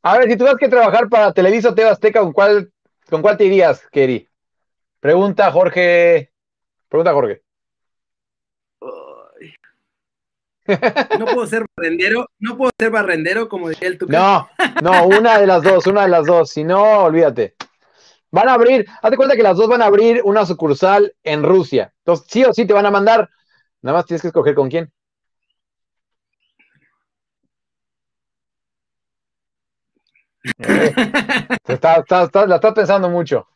[0.02, 2.74] A ver, si tuvieras que trabajar para Televisa o TV Azteca, ¿con cuál,
[3.10, 4.28] ¿con cuál te irías, Keri?
[5.00, 6.34] Pregunta Jorge.
[6.90, 7.44] Pregunta Jorge.
[11.18, 14.18] No puedo ser barrendero, no puedo ser barrendero como decía el Tuca.
[14.18, 14.50] No,
[14.82, 16.50] no, una de las dos, una de las dos.
[16.50, 17.56] Si no, olvídate.
[18.32, 21.94] Van a abrir, hazte cuenta que las dos van a abrir una sucursal en Rusia.
[22.00, 23.30] Entonces, sí o sí te van a mandar.
[23.82, 24.92] Nada más tienes que escoger con quién.
[31.64, 33.48] Te está- está- está- la estás pensando mucho.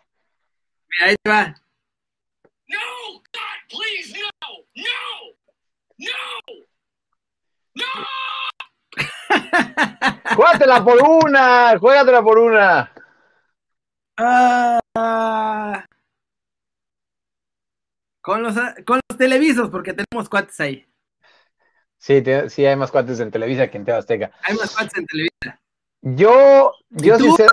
[0.90, 1.56] Mira, ahí te va.
[2.68, 2.80] No,
[3.14, 4.30] God, please, no,
[4.76, 4.92] no,
[5.98, 6.14] no,
[7.76, 7.86] no.
[10.36, 12.92] Juégatela por una, juégatela por una.
[14.18, 15.86] Ah.
[18.22, 18.56] Con los,
[18.86, 20.86] con los televisos, porque tenemos cuates ahí.
[21.98, 24.32] Sí, te- sí, hay más cuates en Televisa que en TV Azteca.
[24.44, 25.60] Hay más cuates en Televisa.
[26.02, 27.48] Yo, yo sincer-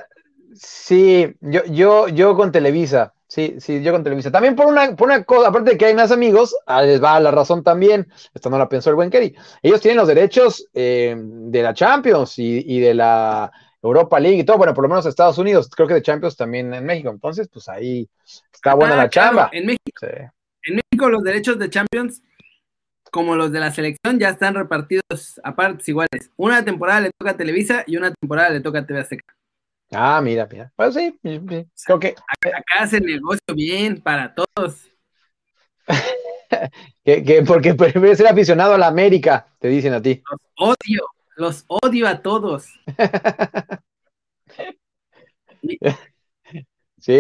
[0.54, 4.30] sí, yo, yo, yo con Televisa, sí, sí, yo con Televisa.
[4.32, 7.18] También por una, por una cosa, aparte de que hay más amigos, ah, les va
[7.20, 11.14] la razón también, esto no la pensó el buen Kerry, ellos tienen los derechos eh,
[11.16, 13.52] de la Champions y, y de la
[13.83, 16.72] Europa League y todo, bueno, por lo menos Estados Unidos, creo que de Champions también
[16.74, 18.09] en México, entonces, pues ahí
[18.53, 19.51] está buena Ah, la claro, chamba.
[19.53, 20.07] En México, Sí.
[20.64, 22.22] en México los derechos de Champions,
[23.11, 26.31] como los de la selección, ya están repartidos a partes iguales.
[26.37, 29.35] Una temporada le toca a Televisa y una temporada le toca a TV Azteca.
[29.93, 30.72] Ah, mira, mira.
[30.76, 31.66] Pues sí, sí, sí.
[31.85, 34.89] creo que, Acá hace el negocio bien para todos.
[37.05, 40.22] que, que porque prefiere ser aficionado a la América, te dicen a ti.
[40.31, 41.07] Los odio,
[41.41, 42.68] los odio a todos.
[46.99, 47.18] Sí,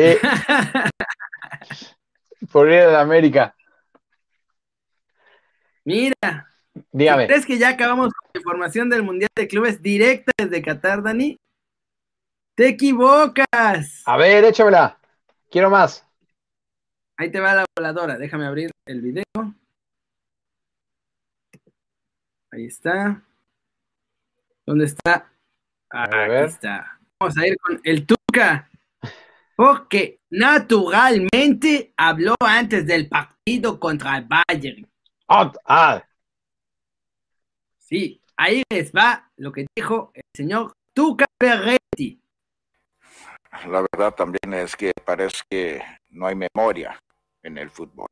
[2.52, 3.54] por ir a la América.
[5.84, 6.50] Mira,
[6.92, 7.26] Dígame.
[7.26, 11.38] ¿crees que ya acabamos con la información del Mundial de Clubes directa desde Qatar, Dani?
[12.54, 14.02] Te equivocas.
[14.04, 14.98] A ver, échamela.
[15.50, 16.06] Quiero más.
[17.16, 18.18] Ahí te va la voladora.
[18.18, 19.24] Déjame abrir el video.
[22.50, 23.22] Ahí está.
[24.70, 25.28] ¿Dónde está?
[25.90, 26.04] Ah.
[26.04, 27.00] Aquí está.
[27.18, 28.70] Vamos a ir con el Tuca.
[29.56, 34.88] Porque naturalmente habló antes del partido contra el Bayern.
[35.26, 36.04] Ah, ah,
[37.78, 42.22] Sí, ahí les va lo que dijo el señor Tuca Ferretti.
[43.66, 46.96] La verdad también es que parece que no hay memoria
[47.42, 48.06] en el fútbol.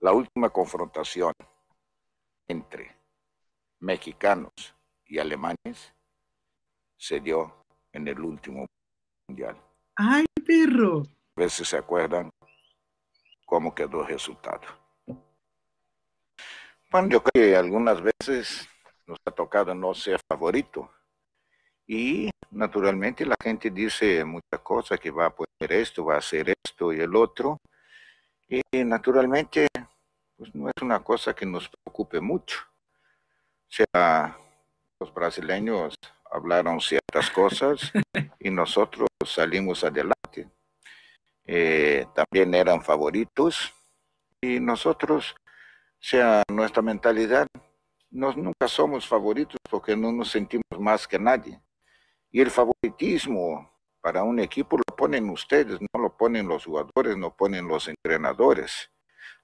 [0.00, 1.32] La última confrontación
[2.48, 3.01] entre
[3.82, 4.52] mexicanos
[5.06, 5.92] y alemanes
[6.96, 8.66] se dio en el último
[9.28, 9.56] mundial.
[9.96, 11.02] Ay, perro.
[11.36, 12.30] A veces se acuerdan
[13.44, 14.62] cómo quedó el resultado.
[16.90, 18.68] Bueno, yo creo que algunas veces
[19.06, 20.90] nos ha tocado no ser favorito.
[21.86, 26.54] Y naturalmente la gente dice muchas cosas, que va a poner esto, va a hacer
[26.64, 27.58] esto y el otro.
[28.48, 29.66] Y naturalmente,
[30.36, 32.71] pues no es una cosa que nos preocupe mucho.
[33.72, 34.36] O sea,
[35.00, 35.94] los brasileños
[36.30, 37.90] hablaron ciertas cosas
[38.38, 40.50] y nosotros salimos adelante.
[41.46, 43.72] Eh, también eran favoritos
[44.42, 47.46] y nosotros, o sea, nuestra mentalidad,
[48.10, 51.58] nos, nunca somos favoritos porque no nos sentimos más que nadie.
[52.30, 57.34] Y el favoritismo para un equipo lo ponen ustedes, no lo ponen los jugadores, no
[57.34, 58.90] ponen los entrenadores,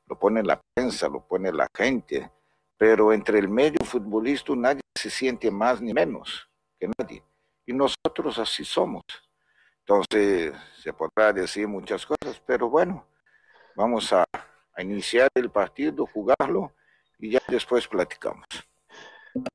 [0.07, 2.31] lo pone la prensa, lo pone la gente.
[2.79, 6.49] Pero entre el medio futbolista nadie se siente más ni menos
[6.79, 7.23] que nadie.
[7.67, 9.03] Y nosotros así somos.
[9.81, 13.07] Entonces, se podrá decir muchas cosas, pero bueno,
[13.75, 14.25] vamos a,
[14.75, 16.73] a iniciar el partido, jugarlo
[17.19, 18.47] y ya después platicamos.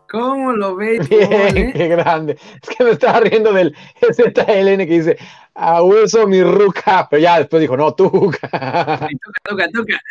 [0.09, 1.07] ¿Cómo lo ves?
[1.09, 1.73] bien, eh?
[1.73, 2.37] qué grande.
[2.61, 3.75] Es que me estaba riendo del
[4.13, 5.17] ZLN que dice,
[5.55, 8.49] a hueso mi ruca, pero ya después dijo, no, tuca.
[8.49, 9.09] Toca,
[9.43, 10.01] toca, toca.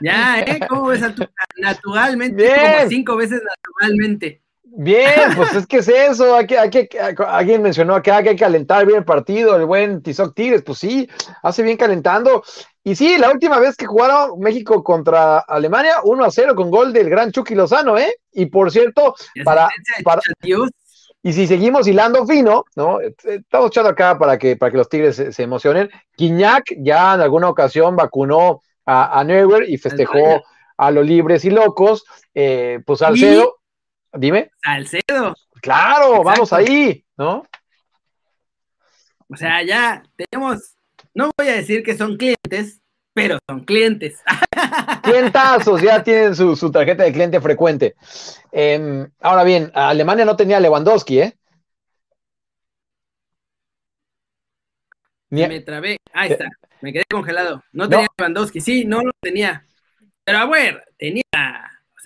[0.00, 0.60] Ya, ¿eh?
[0.68, 1.24] ¿Cómo ves a tu
[1.58, 2.42] naturalmente?
[2.42, 2.78] Bien.
[2.78, 4.42] Como cinco veces naturalmente.
[4.78, 6.36] Bien, pues es que es eso.
[6.36, 6.88] Hay que, hay que,
[7.26, 9.56] alguien mencionó acá que hay que calentar bien el partido.
[9.56, 11.08] El buen Tizoc Tigres, pues sí,
[11.42, 12.42] hace bien calentando.
[12.84, 16.92] Y sí, la última vez que jugaron México contra Alemania, 1 a 0 con gol
[16.92, 18.14] del gran Chucky Lozano, ¿eh?
[18.32, 19.14] Y por cierto,
[19.44, 19.68] para,
[20.04, 20.20] para-
[21.22, 23.00] y si seguimos hilando fino, ¿no?
[23.00, 25.90] Estamos echando acá para que, para que los Tigres se, se emocionen.
[26.16, 30.42] Quiñac ya en alguna ocasión vacunó a, a Neuer y festejó
[30.76, 32.04] a los libres y locos.
[32.34, 33.56] Eh, pues Salcedo,
[34.18, 34.50] dime.
[34.62, 35.34] Salcedo.
[35.60, 37.44] Claro, vamos ahí, ¿no?
[39.28, 40.76] O sea, ya tenemos,
[41.14, 42.80] no voy a decir que son clientes,
[43.12, 44.20] pero son clientes.
[45.02, 47.94] Clientazos, ya tienen su, su tarjeta de cliente frecuente.
[48.52, 51.38] Em, ahora bien, Alemania no tenía Lewandowski, ¿eh?
[55.30, 55.98] Me trabé.
[56.12, 56.46] Ahí está.
[56.80, 57.62] Me quedé congelado.
[57.72, 58.60] No tenía Lewandowski.
[58.60, 59.64] Sí, no lo tenía.
[60.24, 61.22] Pero a ver, tenía,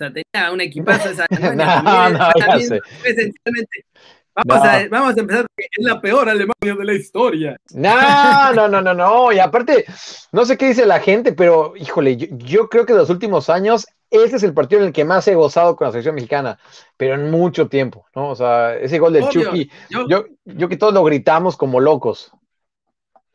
[0.05, 2.79] sea, tenía un equipazo esa No, también, no, ya también, sé.
[3.03, 3.85] esencialmente.
[4.33, 4.69] Vamos, No.
[4.71, 7.57] a, vamos a empezar porque es la peor Alemania de la historia.
[7.73, 9.31] No, no, no, no, no.
[9.33, 9.85] Y aparte,
[10.31, 13.49] no sé qué dice la gente, pero híjole, yo, yo creo que en los últimos
[13.49, 16.57] años, ese es el partido en el que más he gozado con la selección mexicana,
[16.95, 18.29] pero en mucho tiempo, ¿no?
[18.29, 19.43] O sea, ese gol del Obvio.
[19.49, 22.31] Chucky, Yo, yo, yo que todos lo gritamos como locos.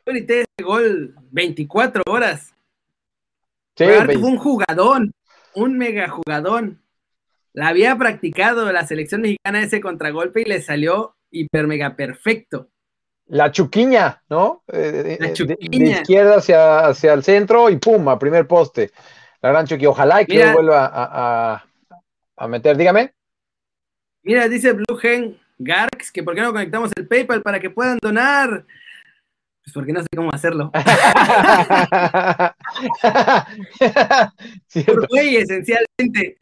[0.06, 2.54] grité ese gol 24 horas.
[3.76, 5.12] Sí, Aparte, ve- fue un jugadón,
[5.56, 6.82] un mega jugadón.
[7.52, 12.68] La había practicado la selección mexicana ese contragolpe y le salió hiper mega perfecto.
[13.28, 14.62] la chuquiña, ¿no?
[14.72, 15.84] Eh, La de, chuquiña.
[15.96, 18.92] de izquierda hacia, hacia el centro y pum, a primer poste.
[19.42, 19.86] La gran Chucky.
[19.86, 20.46] Ojalá y que Mira.
[20.48, 21.66] lo vuelva a, a-
[22.36, 22.76] a meter.
[22.76, 23.14] Dígame.
[24.22, 27.98] Mira, dice Blue Gen Garx que por qué no conectamos el PayPal para que puedan
[28.02, 28.64] donar.
[29.66, 30.70] Pues porque no sé cómo hacerlo.
[34.68, 34.92] Cierto.
[34.92, 36.36] Por güey, esencialmente.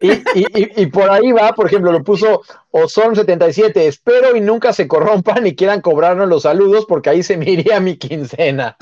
[0.00, 3.76] Y, y- y- y por ahí va, por ejemplo, lo puso Ozon77.
[3.76, 7.78] Espero y nunca se corrompan y quieran cobrarnos los saludos porque ahí se me iría
[7.80, 8.76] mi quincena.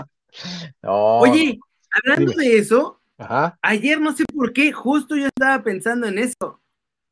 [0.83, 1.19] No.
[1.19, 1.59] Oye,
[1.91, 2.45] hablando Dime.
[2.45, 3.59] de eso, Ajá.
[3.63, 6.61] ayer no sé por qué, justo yo estaba pensando en eso.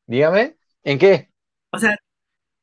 [0.07, 0.57] Dígame.
[0.85, 1.29] ¿En qué?
[1.73, 1.97] O sea,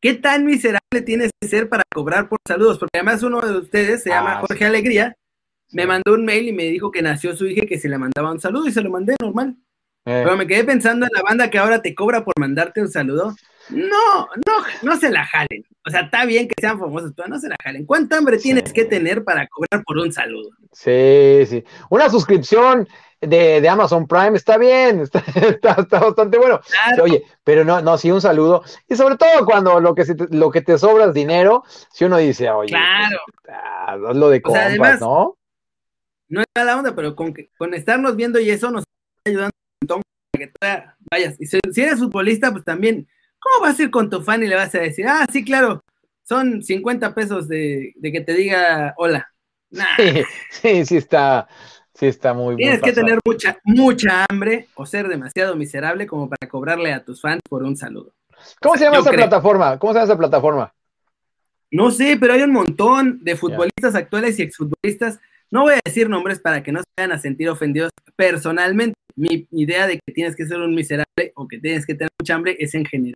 [0.06, 2.78] ¿qué tan miserable tienes que ser para cobrar por saludos?
[2.78, 4.64] Porque además uno de ustedes se llama Ah, Jorge sí.
[4.64, 5.16] Alegría,
[5.72, 7.98] me mandó un mail y me dijo que nació su hija y que se le
[7.98, 9.56] mandaba un saludo y se lo mandé normal.
[10.06, 12.88] Eh, Pero me quedé pensando en la banda que ahora te cobra por mandarte un
[12.88, 13.36] saludo.
[13.72, 15.66] No, no, no se la jalen.
[15.88, 17.88] O sea, está bien que sean famosos, pero no se la jalen.
[17.88, 20.52] ¿Cuánta hambre tienes que tener para cobrar por un saludo?
[20.72, 21.64] Sí, sí.
[21.90, 22.88] Una suscripción
[23.28, 26.60] de, de Amazon Prime está bien, está, está- está bastante bueno.
[26.70, 28.64] Claro, Oye, pero no, no, sí, un saludo.
[28.88, 32.06] Y sobre todo cuando lo que, se te, lo que te sobra es dinero, si
[32.06, 33.18] uno dice, oye, claro.
[33.44, 35.38] pues, ah, hazlo de compas, además- ¿no?
[36.28, 39.52] No es la onda, pero con, que- con estarnos viendo y eso nos está ayudando
[39.54, 40.02] un montón
[40.32, 40.58] para que tú
[41.12, 41.36] vayas.
[41.40, 43.08] Y si, si eres futbolista, pues también,
[43.40, 45.84] ¿cómo vas a ir con tu fan y le vas a decir, ah, sí, claro,
[46.24, 49.28] son 50 pesos de, de que te diga hola?
[49.70, 51.48] Nah, Sí, sí, sí está,
[51.96, 56.30] sí está muy, muy tienes que tener mucha, mucha hambre o ser demasiado miserable como
[56.30, 58.14] para cobrarle a tus fans por un saludo.
[58.62, 59.22] ¿Cómo se llama esa creo.
[59.22, 59.80] plataforma?
[59.80, 60.74] ¿Cómo se llama esa plataforma?
[61.72, 65.20] No sé, pero hay un montón de futbolistas actuales y exfutbolistas.
[65.50, 67.92] No voy a decir nombres para que no se vayan a sentir ofendidos.
[68.16, 72.10] Personalmente, mi idea de que tienes que ser un miserable o que tienes que tener
[72.20, 73.16] mucha hambre es en general.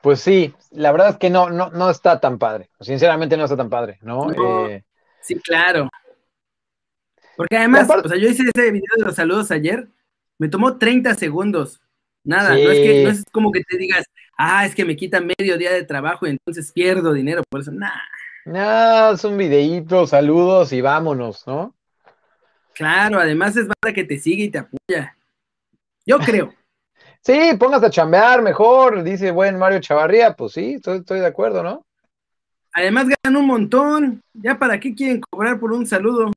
[0.00, 2.70] Pues sí, la verdad es que no, no, no está tan padre.
[2.80, 4.26] Sinceramente no está tan padre, ¿no?
[4.30, 4.68] No.
[4.68, 4.84] Eh,
[5.22, 5.88] Sí, claro.
[7.36, 9.88] Porque además, o sea, yo hice ese video de los saludos ayer,
[10.38, 11.80] me tomó 30 segundos.
[12.24, 12.64] Nada, Sí.
[12.64, 14.04] no es que no es como que te digas,
[14.38, 17.72] ah, es que me quita medio día de trabajo y entonces pierdo dinero por eso.
[17.72, 17.90] Nah,
[18.44, 21.74] no, es un videíto, saludos y vámonos, ¿no?
[22.74, 25.16] claro, además es banda que te sigue y te apoya.
[26.06, 26.52] Yo creo.
[27.24, 31.62] Sí, póngase a chambear mejor, dice buen Mario Chavarría, pues sí, estoy, estoy de acuerdo,
[31.62, 31.86] ¿no?
[32.72, 34.20] Además ganan un montón.
[34.32, 36.32] ¿Ya para qué quieren cobrar por un saludo?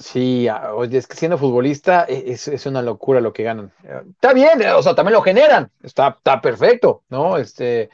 [0.00, 3.70] Sí, ah, oye, es que siendo futbolista e- es, es una locura lo que ganan.
[3.84, 7.36] Eh, Está bien, eh, o sea, también lo generan, está, está perfecto, ¿no?
[7.36, 7.90] Este,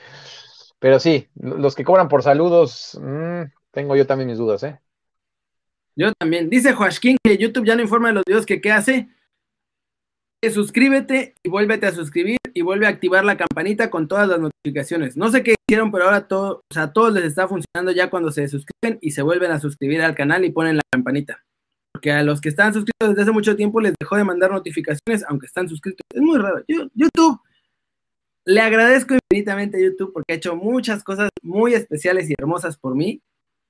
[0.78, 3.42] pero sí, lo- los que cobran por saludos, mm,
[3.72, 4.78] tengo yo también mis dudas, ¿eh?
[5.96, 6.48] Yo también.
[6.48, 9.08] Dice Joaquín que YouTube ya no informa de los videos que qué hace.
[10.42, 14.38] Que suscríbete y vuélvete a suscribir y vuelve a activar la campanita con todas las
[14.38, 15.16] notificaciones.
[15.16, 18.10] No sé qué hicieron, pero ahora todo, o sea, a todos les está funcionando ya
[18.10, 21.42] cuando se suscriben y se vuelven a suscribir al canal y ponen la campanita.
[21.96, 25.24] Porque a los que están suscritos desde hace mucho tiempo les dejó de mandar notificaciones,
[25.26, 26.04] aunque están suscritos.
[26.14, 26.62] Es muy raro.
[26.68, 27.40] Yo- YouTube,
[28.44, 32.94] le agradezco infinitamente a YouTube porque ha hecho muchas cosas muy especiales y hermosas por
[32.94, 33.22] mí,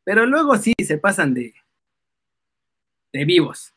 [0.03, 1.55] pero luego sí se pasan de,
[3.12, 3.72] de vivos.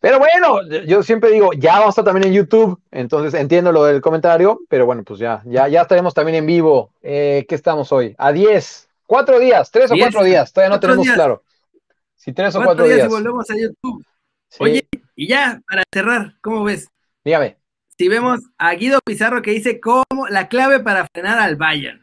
[0.00, 3.84] Pero bueno, yo siempre digo, ya vamos a estar también en YouTube, entonces entiendo lo
[3.84, 6.92] del comentario, pero bueno, pues ya, ya, ya estaremos también en vivo.
[7.02, 8.14] Eh, ¿Qué estamos hoy?
[8.16, 11.14] A 10, cuatro días, tres o cuatro días, todavía no tenemos días.
[11.14, 11.42] claro.
[12.24, 13.08] Si tres o Cuatro días días.
[13.08, 14.02] y volvemos a YouTube.
[14.48, 16.88] Sí, Oye, y ya, para cerrar, ¿cómo ves?
[17.22, 17.58] dígame.
[17.98, 22.00] Si vemos a Guido Pizarro que dice cómo la clave para frenar al Bayern.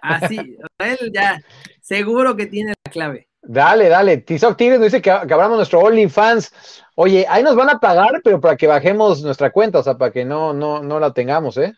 [0.00, 0.38] Así,
[0.78, 1.42] él ya
[1.80, 3.28] seguro que tiene la clave.
[3.42, 4.18] Dale, dale.
[4.18, 6.52] Tizoc Tigres nos dice que, que abramos nuestro OnlyFans.
[6.94, 10.12] Oye, ahí nos van a pagar, pero para que bajemos nuestra cuenta, o sea, para
[10.12, 11.74] que no, no, no la tengamos, ¿eh?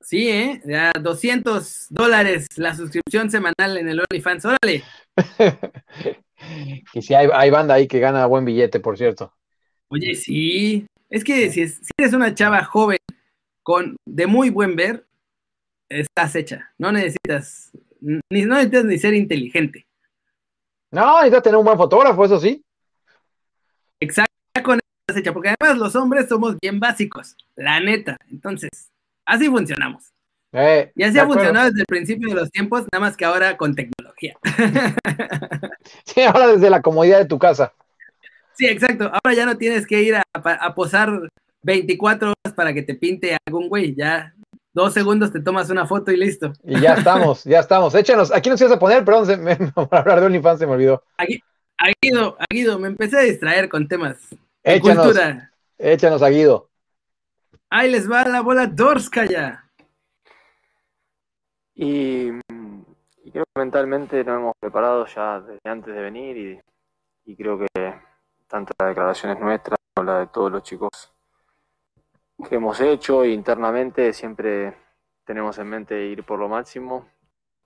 [0.00, 0.62] Sí, ¿eh?
[0.64, 4.44] Ya 200 dólares la suscripción semanal en el OnlyFans.
[4.44, 4.84] Órale.
[6.94, 9.32] y si hay, hay banda ahí que gana buen billete, por cierto.
[9.88, 10.86] Oye, sí.
[11.08, 12.98] Es que si, es- si eres una chava joven
[13.62, 15.06] con de muy buen ver,
[15.88, 16.72] estás hecha.
[16.78, 19.86] No necesitas ni, no necesitas ni ser inteligente.
[20.90, 22.62] No, necesitas tener un buen fotógrafo, eso sí.
[24.00, 24.32] Exacto,
[24.64, 28.16] con eso estás hecha, porque además los hombres somos bien básicos, la neta.
[28.30, 28.70] Entonces,
[29.24, 30.12] así funcionamos.
[30.58, 33.24] Eh, Y así de ha funcionado desde el principio de los tiempos, nada más que
[33.26, 34.34] ahora con tecnología.
[36.04, 37.72] Sí, ahora desde la comodidad de tu casa.
[38.54, 39.04] Sí, exacto.
[39.04, 41.28] Ahora ya no tienes que ir a, a posar
[41.62, 43.94] 24 horas para que te pinte algún güey.
[43.94, 44.34] Ya
[44.72, 46.52] dos segundos te tomas una foto y listo.
[46.64, 47.94] Y ya estamos, ya estamos.
[47.94, 49.56] Échanos, aquí nos ibas a poner, perdón, se me,
[49.90, 51.02] para hablar de OnlyFans se me olvidó.
[51.78, 54.38] Aguido, Aguido, me empecé a distraer con temas de
[54.74, 55.52] Échanos, cultura.
[55.78, 56.68] échanos a Guido.
[57.70, 59.65] Ahí les va la bola Dorskaya.
[61.78, 62.30] Y,
[63.30, 66.60] creo que mentalmente nos hemos preparado ya desde antes de venir y,
[67.26, 67.66] y creo que
[68.46, 71.12] tanto las declaraciones nuestras como la de todos los chicos
[72.48, 73.24] que hemos hecho.
[73.24, 74.74] E internamente siempre
[75.26, 77.08] tenemos en mente ir por lo máximo.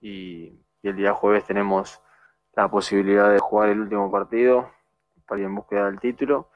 [0.01, 2.01] Y, y el día jueves tenemos
[2.53, 4.71] la posibilidad de jugar el último partido
[5.25, 6.49] para ir en búsqueda del título.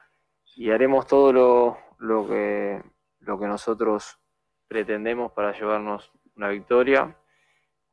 [0.56, 2.82] Y haremos todo lo, lo que,
[3.20, 4.18] lo que nosotros
[4.68, 7.16] pretendemos para llevarnos una victoria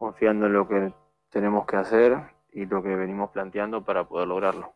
[0.03, 0.93] confiando en lo que
[1.29, 2.17] tenemos que hacer
[2.51, 4.73] y lo que venimos planteando para poder lograrlo.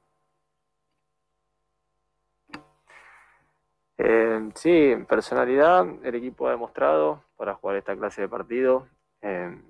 [3.97, 8.87] Eh, sí, personalidad, el equipo ha demostrado para jugar esta clase de partido.
[9.21, 9.61] Eh,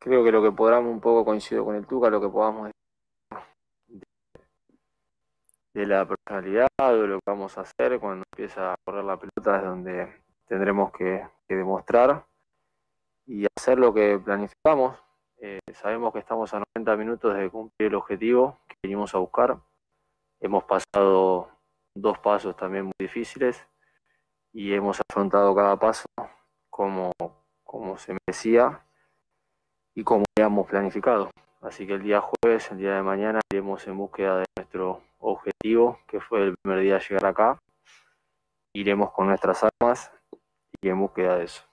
[0.00, 4.02] creo que lo que podamos, un poco coincido con el Tuca, lo que podamos decir
[5.72, 9.58] de, la personalidad, de lo que vamos a hacer cuando empieza a correr la pelota,
[9.58, 10.12] es donde
[10.48, 12.24] tendremos que demostrar
[13.26, 14.98] y hacer lo que planificamos.
[15.38, 19.58] Eh, sabemos que estamos a 90 minutos de cumplir el objetivo que venimos a buscar.
[20.40, 21.50] Hemos pasado
[21.94, 23.66] dos pasos también muy difíciles
[24.52, 26.06] y hemos afrontado cada paso
[26.70, 27.12] como,
[27.64, 28.84] como se merecía
[29.94, 31.30] y como habíamos planificado.
[31.60, 36.00] Así que el día jueves, el día de mañana, iremos en búsqueda de nuestro objetivo,
[36.08, 37.58] que fue el primer día llegar acá.
[38.74, 40.10] Iremos con nuestras armas
[40.80, 41.71] y en búsqueda de eso.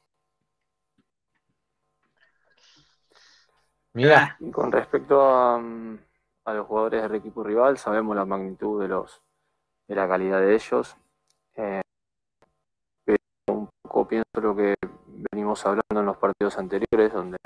[4.00, 6.00] Mira, Y con respecto a, mm,
[6.46, 9.22] a los jugadores del equipo rival, sabemos la magnitud de los
[9.90, 10.96] de la calidad de ellos.
[11.56, 11.82] Eh,
[13.04, 14.76] pero un poco pienso lo que
[15.32, 17.38] venimos hablando en los partidos anteriores, donde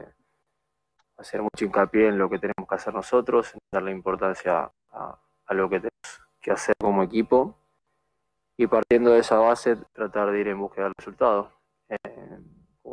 [1.18, 5.54] hacer mucho hincapié en lo que tenemos que hacer nosotros, en darle importancia a, a
[5.56, 7.58] lo que tenemos que hacer como equipo
[8.58, 11.52] y partiendo de esa base tratar de ir en búsqueda del resultado.
[11.90, 12.40] Eh,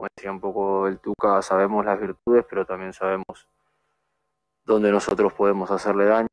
[0.00, 3.46] como decía un poco el Tuca, sabemos las virtudes, pero también sabemos
[4.64, 6.26] dónde nosotros podemos hacerle daño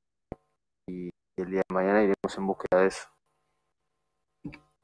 [0.88, 3.10] y el día de mañana iremos en búsqueda de eso.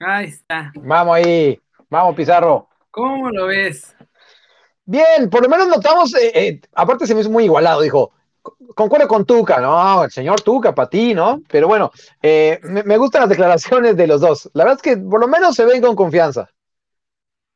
[0.01, 0.73] Ahí está.
[0.75, 1.57] vamos ahí,
[1.89, 2.67] vamos Pizarro.
[2.91, 3.95] ¿Cómo lo ves?
[4.83, 8.11] Bien, por lo menos notamos, eh, eh, aparte se me hizo muy igualado, dijo,
[8.41, 11.41] "Co- concuerdo con Tuca, no, el señor Tuca, para ti, ¿no?
[11.47, 11.89] Pero bueno,
[12.21, 14.49] eh, me, me gustan las declaraciones de los dos.
[14.53, 16.49] La verdad es que por lo menos se ven con confianza.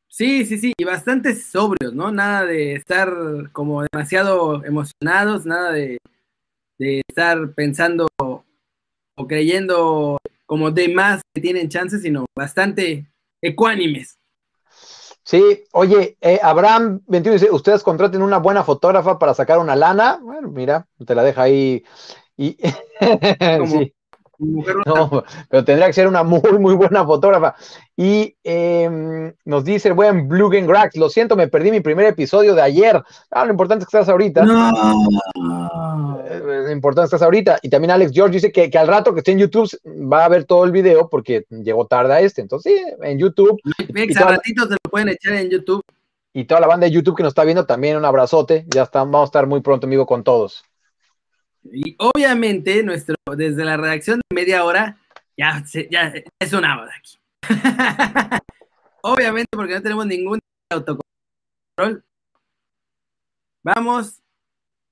[0.08, 2.10] Sí, sí, sí, y bastante sobrios, ¿no?
[2.10, 3.10] Nada de estar
[3.52, 5.98] como demasiado emocionados, nada de,
[6.78, 8.08] de estar pensando
[9.16, 13.06] o creyendo como de más que tienen chances, sino bastante
[13.42, 14.18] ecuánimes.
[15.24, 20.18] Sí, oye, eh, Abraham 21 dice, ustedes contraten una buena fotógrafa para sacar una lana.
[20.22, 21.84] Bueno, mira, te la deja ahí.
[22.36, 22.56] Y,
[23.56, 23.94] Como- sí.
[24.38, 27.54] Mujer No, pero tendría que ser una muy, muy buena fotógrafa.
[27.96, 32.54] Y em, nos dice el buen Blugen Grax, lo siento, me perdí mi primer episodio
[32.54, 33.02] de ayer.
[33.30, 34.44] Ah, lo importante es que estás ahorita.
[34.44, 36.22] No.
[36.28, 37.58] Eh, Lo importante es que estás ahorita.
[37.62, 40.28] Y también Alex George dice que, que al rato que esté en YouTube va a
[40.28, 42.40] ver todo el video porque llegó tarde a este.
[42.40, 43.60] Entonces, sí, en YouTube.
[43.92, 45.82] Mex, y a ratitos se lo pueden echar en YouTube.
[46.32, 48.64] Y toda la banda de YouTube que nos está viendo, también un abrazote.
[48.68, 50.64] Ya están, vamos a estar muy pronto, amigo, con todos.
[51.64, 54.98] Y obviamente, nuestro, desde la redacción de media hora,
[55.36, 57.18] ya, se- ya es una hora aquí.
[59.02, 60.38] obviamente, porque no tenemos ningún
[60.70, 62.04] autocontrol.
[63.62, 64.20] Vamos.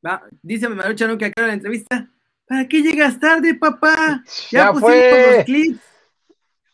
[0.04, 2.08] Va, dice Marucha nunca acaba la entrevista.
[2.46, 4.22] ¿Para qué llegas tarde, papá?
[4.50, 5.36] Ya, Ya pusimos fue.
[5.36, 5.80] los clips.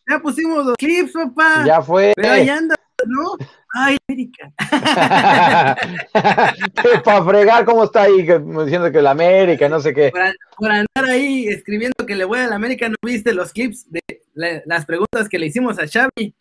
[0.09, 1.65] Ya pusimos los clips, papá.
[1.67, 2.13] Ya fue.
[2.17, 2.75] Pero ahí anda,
[3.07, 3.37] ¿no?
[3.75, 4.51] Ay, América.
[7.05, 8.23] Para fregar, ¿cómo está ahí?
[8.23, 10.11] Diciendo que la América, no sé qué.
[10.11, 13.53] por, an- por andar ahí escribiendo que le voy a la América, no viste los
[13.53, 14.01] clips de
[14.35, 16.35] la- las preguntas que le hicimos a Xavi.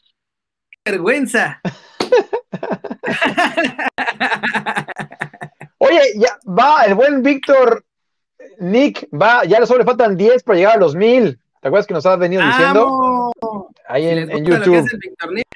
[0.84, 1.62] ¡Qué vergüenza!
[5.78, 7.84] Oye, ya va el buen Víctor
[8.60, 11.40] Nick, va, ya solo le faltan 10 para llegar a los 1000.
[11.62, 13.32] ¿Te acuerdas que nos has venido diciendo?
[13.88, 14.78] Ahí en, gusta lo que YouTube.
[14.78, 15.48] hace el Víctor Nick,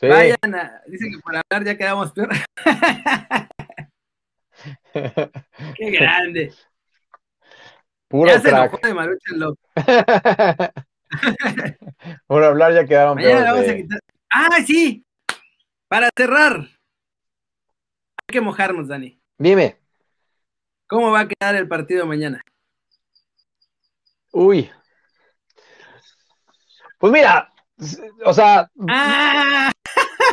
[0.00, 0.06] Sí.
[0.08, 2.30] vayan a, dicen que por hablar ya quedamos peor.
[5.76, 6.54] ¡Qué grande!
[8.08, 8.72] Puro ya se crack.
[8.72, 9.58] enojó de Maruchan Love.
[12.26, 13.40] Por hablar ya quedaron peor.
[13.40, 13.76] le vamos a sí.
[13.82, 14.00] quitar.
[14.32, 15.04] ¡Ah, sí!
[15.86, 16.66] Para cerrar, hay
[18.32, 19.20] que mojarnos, Dani.
[19.38, 19.76] Dime.
[20.88, 22.40] ¿Cómo va a quedar el partido mañana?
[24.32, 24.70] Uy.
[26.98, 27.52] Pues mira,
[28.24, 29.69] o sea, ¡Ah!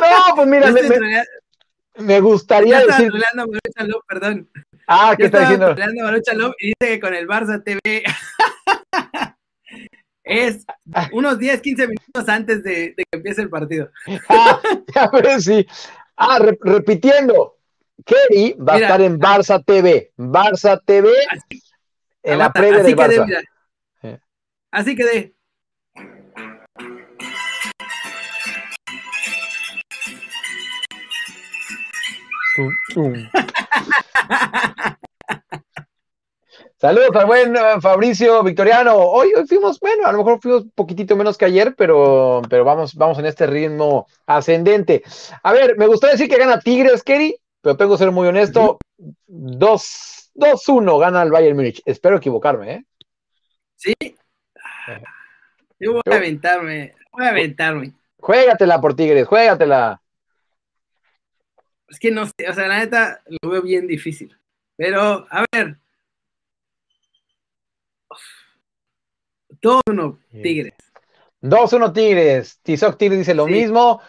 [0.00, 1.24] No, pues mira, me, me-
[1.98, 3.12] me gustaría ya decir.
[3.12, 4.48] Love, perdón.
[4.86, 5.74] Ah, ¿qué está diciendo?
[5.74, 7.80] Love y dice que con el Barça TV
[10.24, 10.64] es
[11.12, 13.90] unos 10, 15 minutos antes de, de que empiece el partido.
[14.28, 14.60] Ah,
[14.94, 15.66] a ver si.
[16.16, 17.56] Ah, re- repitiendo.
[18.04, 18.86] Kerry va Mira.
[18.86, 20.12] a estar en Barça TV.
[20.16, 21.62] Barça TV Así,
[22.22, 23.26] en la previa del quedé, Barça.
[23.26, 23.40] mira.
[24.02, 24.18] Eh.
[24.70, 25.34] Así quedé.
[36.76, 38.96] Saludos al buen eh, Fabricio Victoriano.
[38.96, 42.64] Hoy, hoy fuimos, bueno, a lo mejor fuimos un poquitito menos que ayer, pero, pero
[42.64, 45.02] vamos, vamos en este ritmo ascendente.
[45.42, 48.78] A ver, me gustaría decir que gana Tigres, Kerry, pero tengo que ser muy honesto.
[49.26, 51.82] 2 2-1 gana el Bayern Múnich.
[51.84, 52.84] Espero equivocarme, ¿eh?
[53.74, 53.94] ¿Sí?
[55.80, 57.92] Yo voy a aventarme, voy a aventarme.
[58.18, 60.00] Juégatela por Tigres, juégatela.
[61.88, 64.36] Es que no sé, o sea, la neta lo veo bien difícil.
[64.76, 65.78] Pero, a ver.
[69.60, 70.74] Todo uno, Tigres.
[71.40, 72.60] 2-1 Tigres.
[72.62, 73.52] Tizoc Tigres dice lo Sí.
[73.52, 74.00] mismo.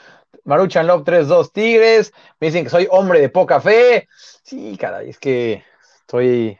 [0.44, 2.12] Maruchan Love 3-2 Tigres.
[2.40, 4.08] Me dicen que soy hombre de poca fe.
[4.44, 5.64] Sí, caray, es que
[6.02, 6.60] estoy.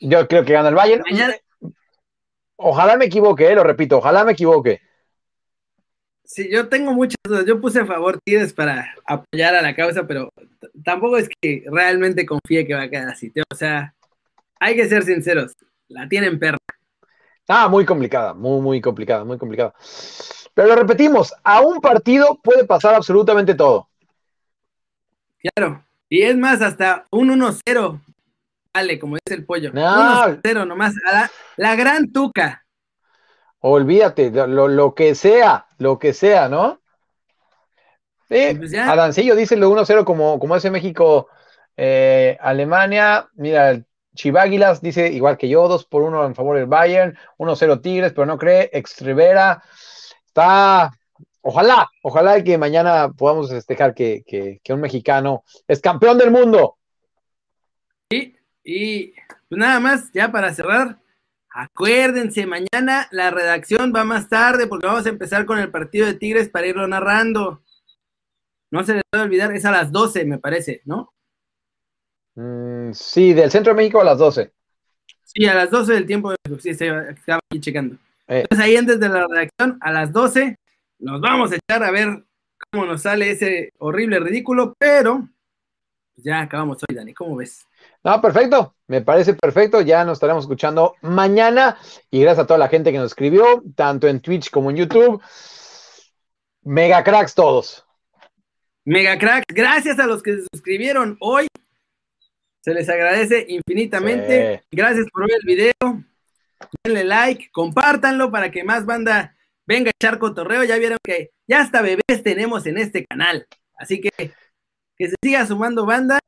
[0.00, 1.02] Yo creo que gana el Bayern.
[1.08, 1.36] Mañana-
[2.56, 4.82] Ojalá me equivoque, eh, lo repito, ojalá me equivoque.
[6.32, 7.44] Sí, yo tengo muchas dudas.
[7.44, 10.32] Yo puse a favor Tigres para apoyar a la causa, pero
[10.84, 13.32] tampoco es que realmente confíe que va a quedar así.
[13.52, 13.92] O sea,
[14.60, 15.56] hay que ser sinceros.
[15.88, 16.58] La tienen perra.
[17.48, 19.74] Ah, muy complicada, muy, muy complicada, muy complicada.
[20.54, 23.88] Pero lo repetimos, a un partido puede pasar absolutamente todo.
[25.42, 25.84] Claro.
[26.08, 28.00] Y es más, hasta un 1-0.
[28.72, 29.72] Vale, como dice el pollo.
[29.72, 29.82] No.
[29.82, 30.94] 1-0 nomás.
[31.08, 32.64] A la, la gran tuca.
[33.58, 36.80] Olvídate, lo, lo que sea, lo que sea, ¿no?
[38.28, 38.90] Sí, Pues ya.
[38.92, 41.26] Adancillo dice lo 1-0 como, como hace México,
[41.76, 43.28] eh, Alemania.
[43.34, 43.82] Mira,
[44.14, 48.26] Chiváguilas dice igual que yo, 2 por 1 en favor del Bayern, 1-0 Tigres, pero
[48.26, 48.68] no cree.
[48.72, 49.62] Ex Rivera
[50.26, 50.92] está.
[51.42, 56.76] Ojalá, ojalá que mañana podamos festejar que, que- que un mexicano es campeón del mundo.
[58.62, 59.12] Y
[59.48, 60.98] pues nada más, ya para cerrar,
[61.50, 66.14] acuérdense, mañana la redacción va más tarde porque vamos a empezar con el partido de
[66.14, 67.62] Tigres para irlo narrando.
[68.70, 71.12] No se les puede olvidar, es a las 12, me parece, ¿no?
[72.36, 74.52] Mm, sí, del centro de México a las 12.
[75.24, 77.96] Sí, a las 12 del tiempo, sí, se- estaba aquí checando.
[78.28, 78.42] Eh.
[78.42, 80.56] Entonces ahí antes de la redacción, a las 12,
[81.00, 82.24] nos vamos a echar a ver
[82.70, 85.28] cómo nos sale ese horrible ridículo, pero
[86.16, 87.66] ya acabamos hoy, Dani, ¿cómo ves?
[88.02, 89.80] No, perfecto, me parece perfecto.
[89.82, 91.76] Ya nos estaremos escuchando mañana.
[92.10, 95.22] Y gracias a toda la gente que nos escribió, tanto en Twitch como en YouTube.
[96.62, 97.84] Mega cracks todos.
[98.84, 101.46] Mega crack, gracias a los que se suscribieron hoy.
[102.62, 104.64] Se les agradece infinitamente.
[104.70, 106.04] Gracias por ver el video.
[106.84, 109.36] Denle like, compártanlo para que más banda
[109.66, 110.64] venga a echar cotorreo.
[110.64, 113.46] Ya vieron que ya hasta bebés tenemos en este canal.
[113.78, 114.10] Así que
[114.96, 116.18] que se siga sumando banda.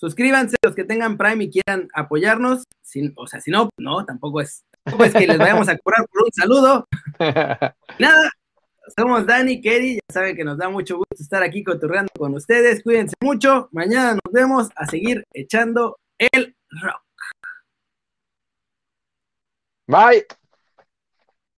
[0.00, 2.64] Suscríbanse los que tengan Prime y quieran apoyarnos.
[2.82, 6.06] Sin- o sea, si no, no, tampoco es, tampoco es que les vayamos a cobrar
[6.10, 6.86] por un saludo.
[7.98, 8.30] Nada,
[8.96, 12.82] somos Dani, Kerry, ya saben que nos da mucho gusto estar aquí cotorreando con ustedes.
[12.82, 13.68] Cuídense mucho.
[13.72, 17.02] Mañana nos vemos a seguir echando el rock.
[19.86, 20.24] Bye.